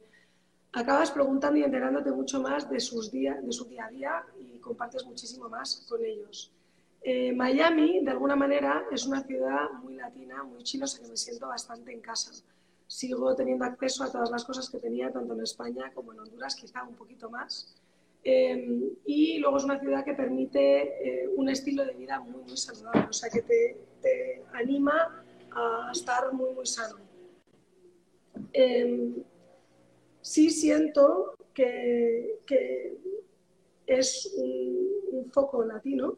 acabas 0.73 1.11
preguntando 1.11 1.57
y 1.59 1.63
enterándote 1.63 2.11
mucho 2.11 2.41
más 2.41 2.69
de, 2.69 2.79
sus 2.79 3.11
día, 3.11 3.39
de 3.41 3.51
su 3.51 3.65
día 3.65 3.85
a 3.85 3.89
día 3.89 4.23
y 4.39 4.59
compartes 4.59 5.05
muchísimo 5.05 5.49
más 5.49 5.85
con 5.89 6.03
ellos. 6.03 6.51
Eh, 7.01 7.31
Miami, 7.31 8.03
de 8.03 8.11
alguna 8.11 8.35
manera, 8.35 8.85
es 8.91 9.05
una 9.05 9.23
ciudad 9.23 9.71
muy 9.81 9.95
latina, 9.95 10.43
muy 10.43 10.63
chino, 10.63 10.85
o 10.85 11.01
que 11.01 11.07
me 11.07 11.15
siento 11.15 11.47
bastante 11.47 11.93
en 11.93 12.01
casa 12.01 12.31
sigo 12.87 13.35
teniendo 13.35 13.65
acceso 13.65 14.03
a 14.03 14.11
todas 14.11 14.31
las 14.31 14.45
cosas 14.45 14.69
que 14.69 14.79
tenía 14.79 15.11
tanto 15.11 15.33
en 15.33 15.41
España 15.41 15.91
como 15.93 16.13
en 16.13 16.21
Honduras, 16.21 16.55
quizá 16.55 16.83
un 16.83 16.95
poquito 16.95 17.29
más. 17.29 17.75
Em, 18.29 18.81
y 19.05 19.39
luego 19.39 19.55
es 19.55 19.63
una 19.63 19.79
ciudad 19.79 20.03
que 20.03 20.13
permite 20.13 21.21
eh, 21.23 21.29
un 21.37 21.47
estilo 21.47 21.85
de 21.85 21.93
vida 21.93 22.19
muy, 22.19 22.43
muy 22.43 22.57
saludable, 22.57 23.05
o 23.09 23.13
sea 23.13 23.29
que 23.29 23.41
te, 23.41 23.77
te 24.01 24.43
anima 24.51 25.23
a 25.49 25.89
estar 25.93 26.33
muy, 26.33 26.53
muy 26.53 26.65
sano. 26.65 26.97
Em, 28.51 29.15
sí 30.19 30.49
siento 30.49 31.37
que, 31.53 32.41
que 32.45 32.97
es 33.85 34.29
un, 34.35 35.19
un, 35.19 35.31
foco 35.31 35.63
latino 35.63 36.17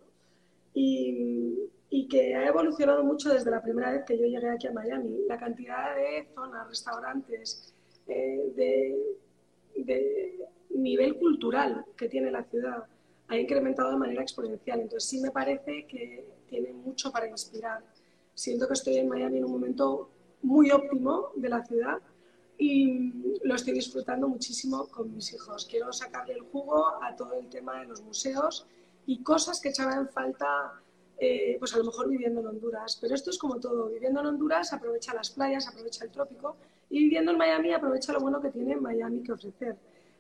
y, 0.74 1.70
y 1.92 2.08
que 2.08 2.34
ha 2.34 2.48
evolucionado 2.48 3.04
mucho 3.04 3.32
desde 3.32 3.52
la 3.52 3.62
primera 3.62 3.92
vez 3.92 4.04
que 4.06 4.18
yo 4.18 4.26
llegué 4.26 4.50
aquí 4.50 4.66
a 4.66 4.72
Miami. 4.72 5.16
La 5.28 5.38
cantidad 5.38 5.96
de 5.96 6.28
zonas, 6.34 6.68
restaurantes, 6.70 7.76
eh, 8.08 8.96
de, 9.76 10.40
nivel 10.80 11.18
cultural 11.18 11.86
que 11.98 12.08
tiene 12.08 12.32
la 12.32 12.44
ciudad 12.44 12.84
ha 13.28 13.38
incrementado 13.38 13.92
de 13.92 13.98
manera 13.98 14.22
exponencial. 14.22 14.80
Entonces 14.80 15.10
sí 15.10 15.20
me 15.20 15.32
parece 15.32 15.86
que 15.86 16.26
tiene 16.48 16.74
mucho 16.74 17.12
para 17.12 17.28
inspirar. 17.28 17.84
Siento 18.34 18.68
que 18.68 18.74
estoy 18.74 18.98
en 18.98 19.08
Miami 19.08 19.38
en 19.38 19.46
un 19.46 19.52
momento 19.52 20.10
muy 20.42 20.72
óptimo 20.72 21.32
de 21.36 21.50
la 21.50 21.64
ciudad 21.64 21.98
y 22.58 23.38
lo 23.44 23.56
estoy 23.56 23.74
disfrutando 23.74 24.28
muchísimo 24.28 24.88
con 24.88 25.14
mis 25.14 25.34
hijos. 25.34 25.66
Quiero 25.66 25.94
sacarle 25.94 26.34
el 26.34 26.42
jugo 26.42 27.04
a 27.04 27.16
todo 27.16 27.40
el 27.40 27.50
tema 27.50 27.82
de 27.82 27.88
los 27.88 28.02
museos 28.02 28.66
y 29.06 29.22
cosas 29.22 29.62
que 29.62 29.70
echaban 29.70 30.10
falta 30.10 30.82
eh, 31.20 31.58
pues 31.60 31.74
a 31.76 31.78
lo 31.78 31.84
mejor 31.84 32.10
viviendo 32.10 32.40
en 32.40 32.48
Honduras. 32.48 32.98
Pero 33.00 33.14
esto 33.14 33.30
es 33.30 33.38
como 33.38 33.60
todo, 33.60 33.90
viviendo 33.90 34.22
en 34.22 34.26
Honduras 34.26 34.74
aprovecha 34.74 35.14
las 35.14 35.30
playas, 35.30 35.68
aprovecha 35.68 36.06
el 36.06 36.12
trópico 36.12 36.56
y 36.90 37.00
viviendo 37.00 37.32
en 37.32 37.38
Miami 37.38 37.72
aprovecha 37.72 38.14
lo 38.14 38.20
bueno 38.20 38.42
que 38.42 38.50
tiene 38.50 38.76
Miami 38.76 39.22
que 39.22 39.32
ofrecer. 39.32 39.78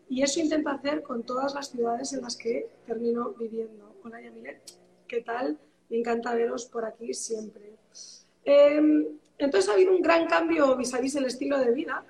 Y 0.08 0.22
eso 0.22 0.40
intento 0.40 0.70
hacer 0.70 1.04
con 1.04 1.24
todas 1.24 1.54
las 1.54 1.70
ciudades 1.70 2.14
en 2.14 2.22
las 2.22 2.36
que 2.36 2.70
termino 2.86 3.32
viviendo. 3.32 3.96
Hola 4.04 4.22
Yamilet, 4.22 4.62
¿qué 5.08 5.22
tal? 5.22 5.58
Me 5.90 5.98
encanta 5.98 6.34
veros 6.34 6.66
por 6.66 6.86
aquí 6.86 7.14
siempre. 7.14 7.74
Em, 8.44 9.06
entonces 9.38 9.70
ha 9.70 9.74
habido 9.74 9.92
un 9.92 10.02
gran 10.02 10.28
cambio 10.28 10.76
vis 10.76 10.94
a 10.94 11.00
vis 11.00 11.16
el 11.16 11.26
estilo 11.26 11.60
de 11.60 11.72
vida 11.72 12.04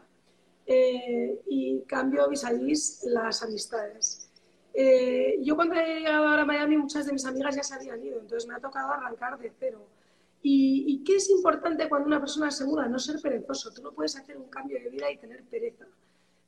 eh, 0.66 1.42
y 1.48 1.82
cambio 1.82 2.30
vis 2.30 2.44
a 2.46 2.54
vis 2.54 3.04
las 3.04 3.44
amistades. 3.44 4.30
Eh, 4.74 5.40
yo 5.42 5.56
cuando 5.56 5.76
he 5.76 6.00
llegado 6.00 6.28
ahora 6.28 6.44
a 6.44 6.46
Miami, 6.46 6.78
muchas 6.78 7.06
de 7.06 7.14
mis 7.14 7.26
amigas 7.26 7.56
ya 7.56 7.64
se 7.64 7.74
habían 7.74 8.04
ido, 8.04 8.20
entonces 8.20 8.48
me 8.48 8.56
ha 8.56 8.60
tocado 8.60 8.92
arrancar 8.92 9.38
de 9.40 9.52
cero. 9.60 9.86
¿Y, 10.42 11.04
qué 11.06 11.16
es 11.16 11.30
importante 11.30 11.90
cuando 11.90 12.08
una 12.08 12.20
persona 12.20 12.50
se 12.52 12.66
muda? 12.66 12.88
No 12.88 12.98
ser 13.00 13.22
perezoso. 13.22 13.74
Tú 13.74 13.82
no 13.82 13.92
puedes 13.92 14.16
hacer 14.16 14.38
un 14.38 14.50
cambio 14.50 14.80
de 14.80 14.90
vida 14.90 15.12
y 15.12 15.18
tener 15.18 15.44
pereza. 15.44 15.86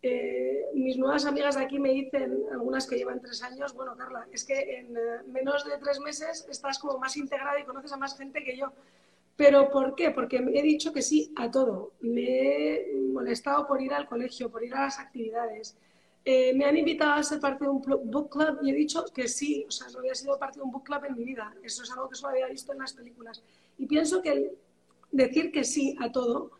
Eh, 0.03 0.65
mis 0.73 0.97
nuevas 0.97 1.25
amigas 1.25 1.55
de 1.55 1.63
aquí 1.63 1.77
me 1.77 1.89
dicen, 1.89 2.45
algunas 2.51 2.87
que 2.87 2.97
llevan 2.97 3.21
tres 3.21 3.43
años, 3.43 3.73
bueno, 3.73 3.95
Carla, 3.95 4.27
es 4.31 4.43
que 4.43 4.79
en 4.79 4.97
eh, 4.97 5.21
menos 5.27 5.63
de 5.65 5.77
tres 5.77 5.99
meses 5.99 6.47
estás 6.49 6.79
como 6.79 6.97
más 6.97 7.15
integrada 7.17 7.59
y 7.59 7.65
conoces 7.65 7.91
a 7.91 7.97
más 7.97 8.17
gente 8.17 8.43
que 8.43 8.57
yo. 8.57 8.71
¿Pero 9.35 9.69
por 9.69 9.95
qué? 9.95 10.11
Porque 10.11 10.37
he 10.37 10.61
dicho 10.61 10.93
que 10.93 11.01
sí 11.01 11.33
a 11.35 11.49
todo. 11.51 11.91
Me 11.99 12.23
he 12.23 12.93
molestado 13.11 13.67
por 13.67 13.81
ir 13.81 13.93
al 13.93 14.07
colegio, 14.07 14.49
por 14.49 14.63
ir 14.63 14.73
a 14.73 14.83
las 14.85 14.99
actividades. 14.99 15.75
Eh, 16.23 16.53
me 16.53 16.65
han 16.65 16.77
invitado 16.77 17.13
a 17.13 17.23
ser 17.23 17.39
parte 17.39 17.63
de 17.63 17.71
un 17.71 17.81
book 17.81 18.29
club 18.29 18.59
y 18.61 18.69
he 18.69 18.73
dicho 18.73 19.03
que 19.05 19.27
sí, 19.27 19.65
o 19.67 19.71
sea, 19.71 19.87
no 19.89 19.99
había 19.99 20.13
sido 20.13 20.37
parte 20.37 20.59
de 20.59 20.63
un 20.63 20.71
book 20.71 20.83
club 20.83 21.05
en 21.05 21.15
mi 21.15 21.23
vida. 21.23 21.53
Eso 21.63 21.81
es 21.83 21.91
algo 21.91 22.07
que 22.09 22.15
solo 22.15 22.33
había 22.33 22.47
visto 22.47 22.71
en 22.71 22.79
las 22.79 22.93
películas. 22.93 23.41
Y 23.77 23.85
pienso 23.85 24.21
que 24.21 24.55
decir 25.11 25.51
que 25.51 25.63
sí 25.63 25.95
a 25.99 26.11
todo 26.11 26.51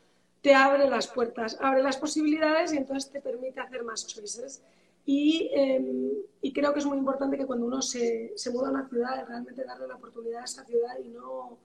te 0.41 0.55
abre 0.55 0.89
las 0.89 1.07
puertas, 1.07 1.57
abre 1.61 1.83
las 1.83 1.97
posibilidades 1.97 2.73
y 2.73 2.77
entonces 2.77 3.11
te 3.11 3.21
permite 3.21 3.59
hacer 3.59 3.83
más 3.83 4.07
choices. 4.07 4.63
Y, 5.05 5.49
em, 5.53 6.11
creo 6.53 6.73
que 6.73 6.79
es 6.79 6.85
muy 6.85 6.97
importante 6.97 7.37
que 7.37 7.45
cuando 7.45 7.65
uno 7.65 7.81
se, 7.81 8.33
se, 8.35 8.51
muda 8.51 8.67
a 8.67 8.71
una 8.71 8.89
ciudad, 8.89 9.25
realmente 9.27 9.63
darle 9.63 9.87
la 9.87 9.95
oportunidad 9.95 10.41
a 10.41 10.45
esa 10.45 10.65
ciudad 10.65 10.97
y 11.03 11.09
no, 11.09 11.57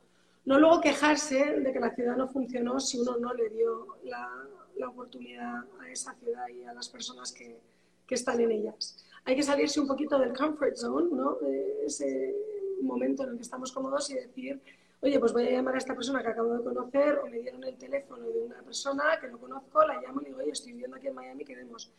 no 0.44 0.58
luego 0.58 0.80
quejarse 0.80 1.60
de 1.60 1.72
que 1.72 1.80
la 1.80 1.94
ciudad 1.94 2.16
no 2.16 2.28
funcionó 2.28 2.80
si 2.80 2.98
uno 2.98 3.16
no 3.18 3.34
le 3.34 3.50
dio 3.50 3.98
la, 4.04 4.30
la 4.76 4.88
oportunidad 4.88 5.64
a 5.80 5.90
esa 5.90 6.14
ciudad 6.14 6.48
y 6.48 6.64
a 6.64 6.74
las 6.74 6.88
personas 6.88 7.32
que, 7.32 7.58
que 8.06 8.14
están 8.14 8.40
en 8.40 8.52
ellas. 8.52 9.04
Hay 9.24 9.34
que 9.34 9.42
salirse 9.42 9.80
un 9.80 9.88
poquito 9.88 10.18
del 10.18 10.32
comfort 10.32 10.76
zone, 10.76 11.08
¿no? 11.10 11.38
ese 11.84 12.34
momento 12.80 13.24
en 13.24 13.30
el 13.30 13.36
que 13.36 13.42
estamos 13.42 13.72
cómodos 13.72 14.10
y 14.10 14.14
decir, 14.14 14.60
oye, 15.06 15.20
pues 15.20 15.32
voy 15.32 15.46
a 15.46 15.52
llamar 15.52 15.74
a 15.76 15.78
esta 15.78 15.94
persona 15.94 16.20
que 16.20 16.28
acabo 16.28 16.54
de 16.54 16.64
conocer 16.64 17.18
o 17.18 17.26
me 17.28 17.38
dieron 17.38 17.62
el 17.62 17.76
teléfono 17.76 18.24
de 18.28 18.40
una 18.40 18.60
persona 18.62 19.04
que 19.20 19.28
no 19.28 19.38
conozco, 19.38 19.84
la 19.86 20.00
llamo 20.00 20.20
y 20.20 20.26
digo, 20.26 20.38
oye, 20.38 20.50
estoy 20.50 20.72
viviendo 20.72 20.96
aquí 20.96 21.06
en 21.06 21.14
Miami, 21.14 21.44
queremos. 21.44 21.92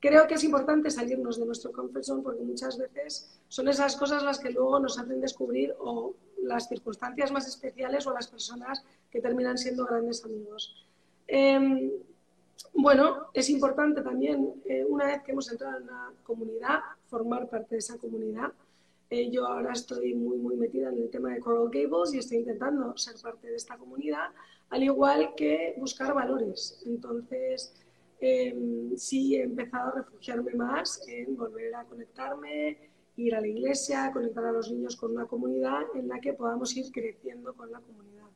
Creo 0.00 0.26
que 0.26 0.34
es 0.34 0.44
importante 0.44 0.90
salirnos 0.90 1.38
de 1.38 1.46
nuestro 1.46 1.72
comfort 1.72 2.04
zone 2.04 2.22
porque 2.22 2.42
muchas 2.42 2.78
veces 2.78 3.38
son 3.48 3.68
esas 3.68 3.96
cosas 3.96 4.22
las 4.22 4.38
que 4.38 4.50
luego 4.50 4.80
nos 4.80 4.98
hacen 4.98 5.20
descubrir 5.20 5.74
o 5.78 6.14
las 6.42 6.68
circunstancias 6.68 7.30
más 7.32 7.46
especiales 7.46 8.06
o 8.06 8.12
las 8.12 8.28
personas 8.28 8.82
que 9.10 9.20
terminan 9.20 9.58
siendo 9.58 9.84
grandes 9.84 10.24
amigos. 10.24 10.86
Eh, 11.28 11.90
bueno, 12.74 13.28
es 13.34 13.50
importante 13.50 14.02
también, 14.02 14.54
eh, 14.64 14.84
una 14.88 15.06
vez 15.06 15.22
que 15.22 15.32
hemos 15.32 15.50
entrado 15.50 15.78
en 15.78 15.86
la 15.86 16.12
comunidad, 16.22 16.80
formar 17.06 17.48
parte 17.48 17.76
de 17.76 17.78
esa 17.78 17.98
comunidad. 17.98 18.52
Eh, 19.10 19.30
yo 19.30 19.46
ahora 19.46 19.72
estoy 19.72 20.14
muy, 20.14 20.38
muy 20.38 20.56
metida 20.56 20.88
en 20.88 20.98
el 20.98 21.10
tema 21.10 21.32
de 21.32 21.40
Coral 21.40 21.68
Gables 21.70 22.14
y 22.14 22.18
estoy 22.18 22.38
intentando 22.38 22.96
ser 22.96 23.14
parte 23.22 23.48
de 23.48 23.56
esta 23.56 23.76
comunidad, 23.76 24.30
al 24.70 24.82
igual 24.82 25.34
que 25.36 25.74
buscar 25.76 26.14
valores. 26.14 26.82
Entonces, 26.86 27.74
em, 28.20 28.96
sí 28.96 29.36
he 29.36 29.42
empezado 29.42 29.88
a 29.88 29.94
refugiarme 29.96 30.54
más 30.54 31.06
en 31.06 31.36
volver 31.36 31.74
a 31.74 31.84
conectarme, 31.84 32.78
ir 33.16 33.34
a 33.34 33.40
la 33.40 33.46
iglesia, 33.46 34.10
conectar 34.12 34.44
a 34.44 34.52
los 34.52 34.70
niños 34.70 34.96
con 34.96 35.12
una 35.12 35.26
comunidad 35.26 35.82
en 35.94 36.08
la 36.08 36.18
que 36.20 36.32
podamos 36.32 36.76
ir 36.76 36.90
creciendo 36.90 37.54
con 37.54 37.70
la 37.70 37.80
comunidad. 37.80 38.28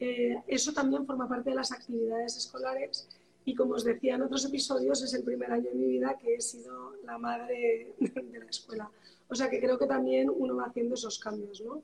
Eh, 0.00 0.42
eso 0.46 0.72
también 0.72 1.06
forma 1.06 1.28
parte 1.28 1.50
de 1.50 1.56
las 1.56 1.72
actividades 1.72 2.36
escolares 2.36 3.08
y 3.44 3.54
como 3.54 3.74
os 3.74 3.84
decía 3.84 4.14
en 4.16 4.22
otros 4.22 4.44
episodios, 4.44 5.02
es 5.02 5.14
el 5.14 5.24
primer 5.24 5.50
año 5.50 5.70
de 5.70 5.74
mi 5.74 5.86
vida 5.86 6.16
que 6.18 6.34
he 6.34 6.40
sido 6.40 6.94
la 7.04 7.18
madre 7.18 7.94
de 7.98 8.38
la 8.38 8.46
escuela. 8.46 8.90
O 9.30 9.34
sea 9.34 9.48
que 9.48 9.60
creo 9.60 9.78
que 9.78 9.86
también 9.86 10.28
uno 10.28 10.56
va 10.56 10.64
haciendo 10.64 10.94
esos 10.94 11.18
cambios. 11.18 11.60
¿no? 11.60 11.82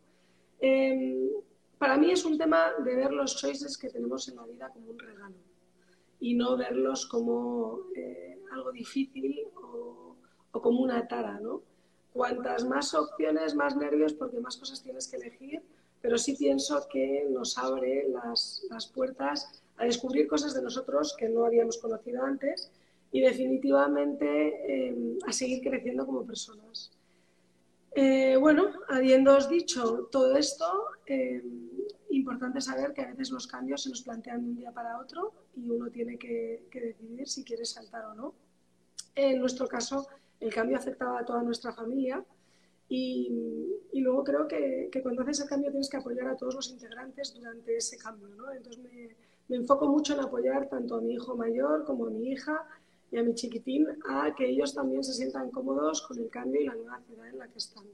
Em, 0.60 1.28
para 1.78 1.96
mí 1.96 2.10
es 2.10 2.24
un 2.24 2.36
tema 2.36 2.72
de 2.84 2.96
ver 2.96 3.12
los 3.12 3.36
choices 3.36 3.78
que 3.78 3.88
tenemos 3.88 4.28
en 4.28 4.36
la 4.36 4.46
vida 4.46 4.68
como 4.70 4.90
un 4.90 4.98
regalo 4.98 5.36
y 6.18 6.34
no 6.34 6.56
verlos 6.56 7.06
como 7.06 7.82
eh, 7.94 8.38
algo 8.52 8.72
difícil 8.72 9.46
o, 9.54 10.16
como 10.50 10.80
una 10.80 11.06
tara. 11.06 11.38
¿no? 11.38 11.62
Cuantas 12.12 12.64
más 12.64 12.94
opciones, 12.94 13.54
más 13.54 13.76
nervios, 13.76 14.14
porque 14.14 14.40
más 14.40 14.56
cosas 14.56 14.82
tienes 14.82 15.06
que 15.06 15.16
elegir, 15.16 15.62
pero 16.00 16.18
sí 16.18 16.34
pienso 16.34 16.88
que 16.90 17.26
nos 17.30 17.58
abre 17.58 18.08
las, 18.08 18.66
las 18.70 18.86
puertas 18.86 19.62
a 19.76 19.84
descubrir 19.84 20.26
cosas 20.26 20.54
de 20.54 20.62
nosotros 20.62 21.14
que 21.16 21.28
no 21.28 21.44
habíamos 21.44 21.78
conocido 21.78 22.24
antes 22.24 22.72
y 23.12 23.20
definitivamente 23.20 24.88
em, 24.88 25.18
a 25.26 25.32
seguir 25.32 25.62
creciendo 25.62 26.06
como 26.06 26.26
personas. 26.26 26.95
Eh, 27.98 28.36
bueno, 28.36 28.72
habiéndoos 28.88 29.48
dicho 29.48 30.10
todo 30.12 30.36
esto, 30.36 30.66
em, 31.06 31.70
importante 32.10 32.60
saber 32.60 32.92
que 32.92 33.00
a 33.00 33.06
veces 33.06 33.30
los 33.30 33.46
cambios 33.46 33.84
se 33.84 33.88
nos 33.88 34.02
plantean 34.02 34.42
de 34.42 34.50
un 34.50 34.56
día 34.56 34.70
para 34.70 34.98
otro 34.98 35.32
y 35.56 35.70
uno 35.70 35.90
tiene 35.90 36.18
que, 36.18 36.68
decidir 36.70 37.26
si 37.26 37.42
quiere 37.42 37.64
saltar 37.64 38.04
o 38.04 38.14
no. 38.14 38.34
En 39.14 39.38
nuestro 39.38 39.66
caso, 39.66 40.06
el 40.40 40.52
cambio 40.52 40.76
afectaba 40.76 41.20
a 41.20 41.24
toda 41.24 41.42
nuestra 41.42 41.72
familia 41.72 42.22
y, 42.86 43.30
luego 43.94 44.22
creo 44.24 44.46
que, 44.46 44.90
cuando 45.02 45.22
haces 45.22 45.40
el 45.40 45.48
cambio 45.48 45.70
tienes 45.70 45.88
que 45.88 45.96
apoyar 45.96 46.28
a 46.28 46.36
todos 46.36 46.54
los 46.54 46.68
integrantes 46.68 47.32
durante 47.32 47.78
ese 47.78 47.96
cambio. 47.96 48.28
¿no? 48.28 48.52
Entonces 48.52 48.84
me 49.48 49.56
enfoco 49.56 49.88
mucho 49.88 50.12
en 50.12 50.20
apoyar 50.20 50.68
tanto 50.68 50.96
a 50.96 51.00
mi 51.00 51.14
hijo 51.14 51.34
mayor 51.34 51.84
como 51.86 52.08
a 52.08 52.10
mi 52.10 52.28
hija 52.28 52.62
y 53.10 53.18
a 53.18 53.22
mi 53.22 53.34
chiquitín 53.34 53.86
a 54.08 54.34
que 54.34 54.48
ellos 54.48 54.74
también 54.74 55.04
se 55.04 55.12
sientan 55.12 55.50
cómodos 55.50 56.02
con 56.02 56.18
el 56.18 56.28
cambio 56.28 56.60
y 56.60 56.64
la 56.64 56.74
nueva 56.74 57.00
ciudad 57.00 57.28
en 57.28 57.38
la 57.38 57.48
que 57.48 57.58
están. 57.58 57.84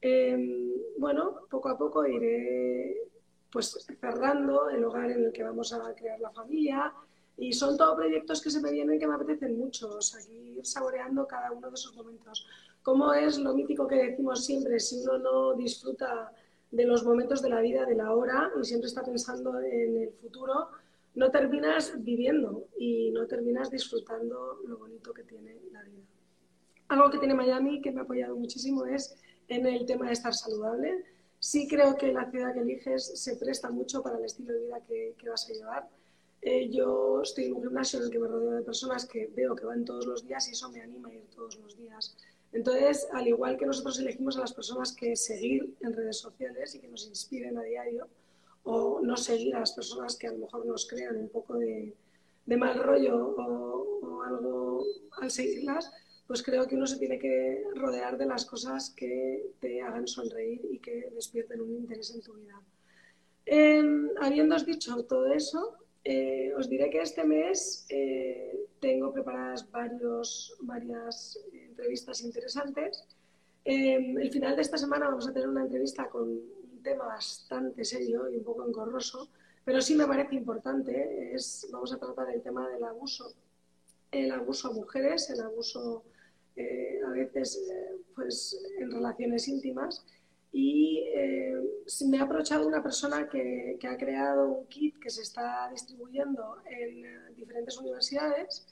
Em, 0.00 0.70
bueno, 0.98 1.46
poco 1.50 1.68
a 1.68 1.78
poco 1.78 2.06
iré 2.06 3.08
pues 3.50 3.86
cerrando 4.00 4.68
el 4.68 4.84
hogar 4.84 5.10
en 5.12 5.24
el 5.24 5.32
que 5.32 5.44
vamos 5.44 5.72
a 5.72 5.94
crear 5.94 6.18
la 6.18 6.30
familia 6.30 6.92
y 7.36 7.52
son 7.52 7.76
todos 7.76 7.96
proyectos 7.96 8.42
que 8.42 8.50
se 8.50 8.60
me 8.60 8.70
vienen 8.70 8.98
que 8.98 9.06
me 9.06 9.14
apetecen 9.14 9.58
mucho, 9.58 9.88
o 9.90 9.98
ir 10.30 10.66
saboreando 10.66 11.26
cada 11.26 11.50
uno 11.52 11.68
de 11.68 11.74
esos 11.74 11.94
momentos. 11.94 12.46
Como 12.82 13.12
es 13.12 13.38
lo 13.38 13.54
mítico 13.54 13.86
que 13.88 13.96
decimos 13.96 14.44
siempre, 14.44 14.78
si 14.78 15.00
uno 15.00 15.18
no 15.18 15.54
disfruta 15.54 16.32
de 16.70 16.84
los 16.84 17.04
momentos 17.04 17.42
de 17.42 17.48
la 17.48 17.60
vida, 17.60 17.86
de 17.86 17.94
la 17.94 18.12
hora, 18.12 18.52
y 18.60 18.64
siempre 18.64 18.88
está 18.88 19.02
pensando 19.02 19.60
en 19.60 19.96
el 20.02 20.12
futuro, 20.20 20.68
no 21.14 21.30
terminas 21.30 21.92
viviendo 22.02 22.66
y 22.76 23.10
no 23.12 23.26
terminas 23.26 23.70
disfrutando 23.70 24.58
lo 24.66 24.78
bonito 24.78 25.12
que 25.12 25.22
tiene 25.22 25.60
la 25.70 25.82
vida. 25.82 26.02
Algo 26.88 27.10
que 27.10 27.18
tiene 27.18 27.34
Miami 27.34 27.80
que 27.80 27.92
me 27.92 28.00
ha 28.00 28.04
apoyado 28.04 28.36
muchísimo 28.36 28.84
es 28.86 29.16
en 29.48 29.66
el 29.66 29.86
tema 29.86 30.06
de 30.06 30.12
estar 30.12 30.34
saludable. 30.34 31.04
Sí 31.38 31.68
creo 31.68 31.96
que 31.96 32.12
la 32.12 32.30
ciudad 32.30 32.52
que 32.52 32.60
eliges 32.60 33.20
se 33.20 33.36
presta 33.36 33.70
mucho 33.70 34.02
para 34.02 34.18
el 34.18 34.24
estilo 34.24 34.52
de 34.52 34.60
vida 34.60 34.80
que, 34.86 35.14
vas 35.28 35.48
a 35.48 35.52
llevar. 35.52 35.88
Eh, 36.42 36.68
yo 36.70 37.22
estoy 37.22 37.44
en 37.44 37.54
un 37.54 37.62
gimnasio 37.62 37.98
en 37.98 38.06
el 38.06 38.10
que 38.10 38.18
me 38.18 38.28
rodeo 38.28 38.50
de 38.52 38.62
personas 38.62 39.06
que 39.06 39.30
veo 39.34 39.54
que 39.54 39.64
van 39.64 39.84
todos 39.84 40.06
los 40.06 40.26
días 40.26 40.46
y 40.48 40.52
eso 40.52 40.70
me 40.70 40.82
anima 40.82 41.08
a 41.08 41.14
ir 41.14 41.24
todos 41.34 41.58
los 41.58 41.76
días. 41.76 42.16
Entonces, 42.52 43.08
al 43.12 43.26
igual 43.26 43.56
que 43.56 43.66
nosotros 43.66 43.98
elegimos 43.98 44.36
a 44.36 44.40
las 44.40 44.52
personas 44.52 44.94
que 44.94 45.16
seguir 45.16 45.74
en 45.80 45.92
redes 45.92 46.18
sociales 46.18 46.74
y 46.74 46.80
que 46.80 46.88
nos 46.88 47.06
inspiren 47.06 47.56
a 47.58 47.62
diario, 47.62 48.08
o 48.64 49.00
no 49.00 49.16
seguir 49.16 49.54
a 49.54 49.60
las 49.60 49.72
personas 49.72 50.16
que 50.16 50.26
a 50.26 50.32
lo 50.32 50.38
mejor 50.38 50.66
nos 50.66 50.86
crean 50.86 51.16
un 51.16 51.28
poco 51.28 51.58
de, 51.58 51.94
mal 52.46 52.78
rollo 52.82 53.34
o, 53.36 54.22
algo 54.22 54.84
al 55.20 55.30
seguirlas, 55.30 55.92
pues 56.26 56.42
creo 56.42 56.66
que 56.66 56.74
uno 56.74 56.86
se 56.86 56.98
tiene 56.98 57.18
que 57.18 57.64
rodear 57.74 58.16
de 58.16 58.26
las 58.26 58.46
cosas 58.46 58.90
que 58.90 59.50
te 59.60 59.82
hagan 59.82 60.06
sonreír 60.06 60.60
y 60.70 60.78
que 60.78 61.10
despierten 61.14 61.60
un 61.60 61.72
interés 61.72 62.14
en 62.14 62.22
tu 62.22 62.32
vida. 62.34 62.60
Eh, 63.46 63.82
dicho 64.66 65.04
todo 65.04 65.26
eso, 65.32 65.76
eh, 66.04 66.52
os 66.56 66.68
diré 66.68 66.90
que 66.90 67.00
este 67.00 67.24
mes 67.24 67.86
eh, 67.88 68.66
tengo 68.78 69.10
preparadas 69.12 69.70
varios, 69.70 70.54
varias 70.60 71.38
entrevistas 71.52 72.20
interesantes. 72.22 73.04
Eh, 73.64 74.14
el 74.20 74.30
final 74.30 74.54
de 74.54 74.62
esta 74.62 74.76
semana 74.76 75.08
vamos 75.08 75.26
a 75.26 75.32
tener 75.32 75.48
una 75.48 75.62
entrevista 75.62 76.08
con 76.10 76.40
tema 76.84 77.06
bastante 77.06 77.84
serio 77.84 78.30
y 78.30 78.36
un 78.36 78.44
poco 78.44 78.64
engorroso, 78.64 79.30
pero 79.64 79.80
sí 79.80 79.96
me 79.96 80.06
parece 80.06 80.36
importante. 80.36 81.34
Es, 81.34 81.66
vamos 81.72 81.92
a 81.92 81.98
tratar 81.98 82.30
el 82.30 82.42
tema 82.42 82.68
del 82.68 82.84
abuso, 82.84 83.34
el 84.12 84.30
abuso 84.30 84.68
a 84.68 84.72
mujeres, 84.72 85.28
el 85.30 85.40
abuso 85.40 86.04
a 87.04 87.10
veces 87.10 87.60
pues, 88.14 88.56
en 88.78 88.92
relaciones 88.92 89.48
íntimas 89.48 90.04
y 90.52 91.02
eh, 91.12 91.60
me 92.06 92.18
ha 92.18 92.22
aprovechado 92.22 92.68
una 92.68 92.80
persona 92.80 93.28
que, 93.28 93.76
que, 93.80 93.88
ha 93.88 93.96
creado 93.96 94.48
un 94.48 94.66
kit 94.68 94.96
que 95.00 95.10
se 95.10 95.22
está 95.22 95.68
distribuyendo 95.72 96.58
en 96.66 97.04
eh, 97.04 97.18
diferentes 97.34 97.76
universidades 97.76 98.64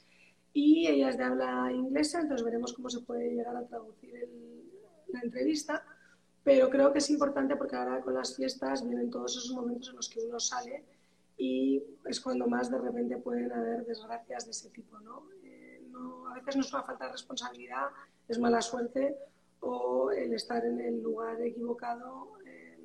y 0.53 0.87
ella 0.87 1.09
es 1.09 1.17
de 1.17 1.25
habla 1.25 1.69
inglesa, 1.73 2.21
entonces 2.21 2.45
veremos 2.45 2.71
cómo 2.71 2.89
se 2.89 3.01
puede 3.01 3.31
llegar 3.31 3.57
a 3.57 3.67
traducir 3.67 4.13
la 5.09 5.19
entrevista. 5.21 5.83
Pero 6.43 6.69
creo 6.69 6.91
que 6.91 6.99
es 6.99 7.09
importante 7.09 7.55
porque 7.55 7.75
ahora 7.75 8.01
con 8.01 8.13
las 8.13 8.35
fiestas 8.35 8.85
vienen 8.85 9.09
todos 9.09 9.37
esos 9.37 9.53
momentos 9.53 9.89
en 9.89 9.95
los 9.95 10.09
que 10.09 10.19
uno 10.21 10.39
sale 10.39 10.83
y 11.37 11.81
es 12.05 12.19
cuando 12.19 12.47
más 12.47 12.69
de 12.69 12.77
repente 12.79 13.17
pueden 13.17 13.51
haber 13.51 13.85
desgracias 13.85 14.45
de 14.45 14.51
ese 14.51 14.69
tipo. 14.69 14.99
¿no? 14.99 15.27
Eh, 15.43 15.81
no 15.89 16.27
a 16.27 16.35
veces 16.35 16.57
no 16.57 16.61
es 16.61 16.73
una 16.73 16.83
falta 16.83 17.05
de 17.05 17.11
responsabilidad, 17.13 17.87
es 18.27 18.39
mala 18.39 18.61
suerte 18.61 19.15
o 19.61 20.11
el 20.11 20.33
estar 20.33 20.65
en 20.65 20.81
el 20.81 21.01
lugar 21.01 21.41
equivocado, 21.41 22.37
eh, 22.45 22.77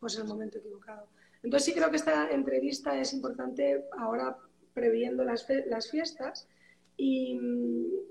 pues 0.00 0.16
en 0.16 0.22
el 0.22 0.28
momento 0.28 0.58
equivocado. 0.58 1.06
Entonces 1.42 1.66
sí 1.66 1.74
creo 1.74 1.90
que 1.90 1.96
esta 1.96 2.30
entrevista 2.30 2.98
es 2.98 3.12
importante 3.12 3.84
ahora 3.96 4.36
previendo 4.74 5.24
las, 5.24 5.46
las 5.66 5.88
fiestas 5.88 6.48
y, 6.96 7.38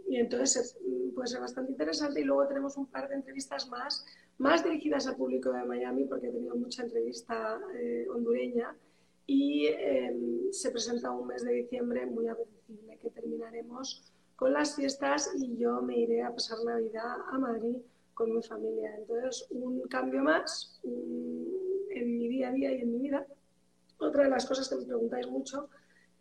y, 0.08 0.15
entonces 0.15 0.78
puede 1.13 1.28
ser 1.28 1.41
bastante 1.41 1.71
interesante 1.71 2.21
y 2.21 2.23
luego 2.23 2.47
tenemos 2.47 2.78
un 2.78 2.86
par 2.86 3.10
de 3.10 3.15
entrevistas 3.15 3.67
más, 3.67 4.06
más 4.38 4.63
dirigidas 4.63 5.08
al 5.08 5.15
público 5.15 5.52
de 5.52 5.63
Miami 5.63 6.06
porque 6.06 6.28
he 6.28 6.32
tenido 6.32 6.56
mucha 6.56 6.84
entrevista 6.84 7.60
eh, 7.76 8.06
hondureña 8.13 8.76
y 9.26 9.67
em, 9.67 10.52
se 10.52 10.71
presenta 10.71 11.12
un 11.12 11.28
mes 11.28 11.43
de 11.43 11.54
diciembre 11.54 12.06
muy 12.06 12.28
apetecible 12.28 12.97
que 13.02 13.10
terminaremos 13.10 14.13
con 14.36 14.54
las 14.54 14.76
fiestas 14.76 15.32
y 15.36 15.58
yo 15.58 15.82
me 15.82 15.97
iré 16.00 16.21
a 16.23 16.32
pasar 16.32 16.60
Navidad 16.63 17.17
a 17.32 17.38
Madrid 17.38 17.78
con 18.13 18.34
mi 18.34 18.41
familia. 18.41 18.95
Entonces, 18.95 19.47
un 19.52 19.82
cambio 19.88 20.23
más 20.23 20.80
en 20.84 22.17
mi 22.17 22.28
día 22.30 22.50
a 22.50 22.52
día 22.52 22.71
y 22.71 22.82
en 22.82 22.91
mi 22.91 23.00
vida. 23.00 23.26
Otra 24.00 24.23
de 24.23 24.30
las 24.30 24.45
cosas 24.45 24.69
que 24.69 24.76
me 24.76 24.86
preguntáis 24.86 25.28
mucho, 25.28 25.69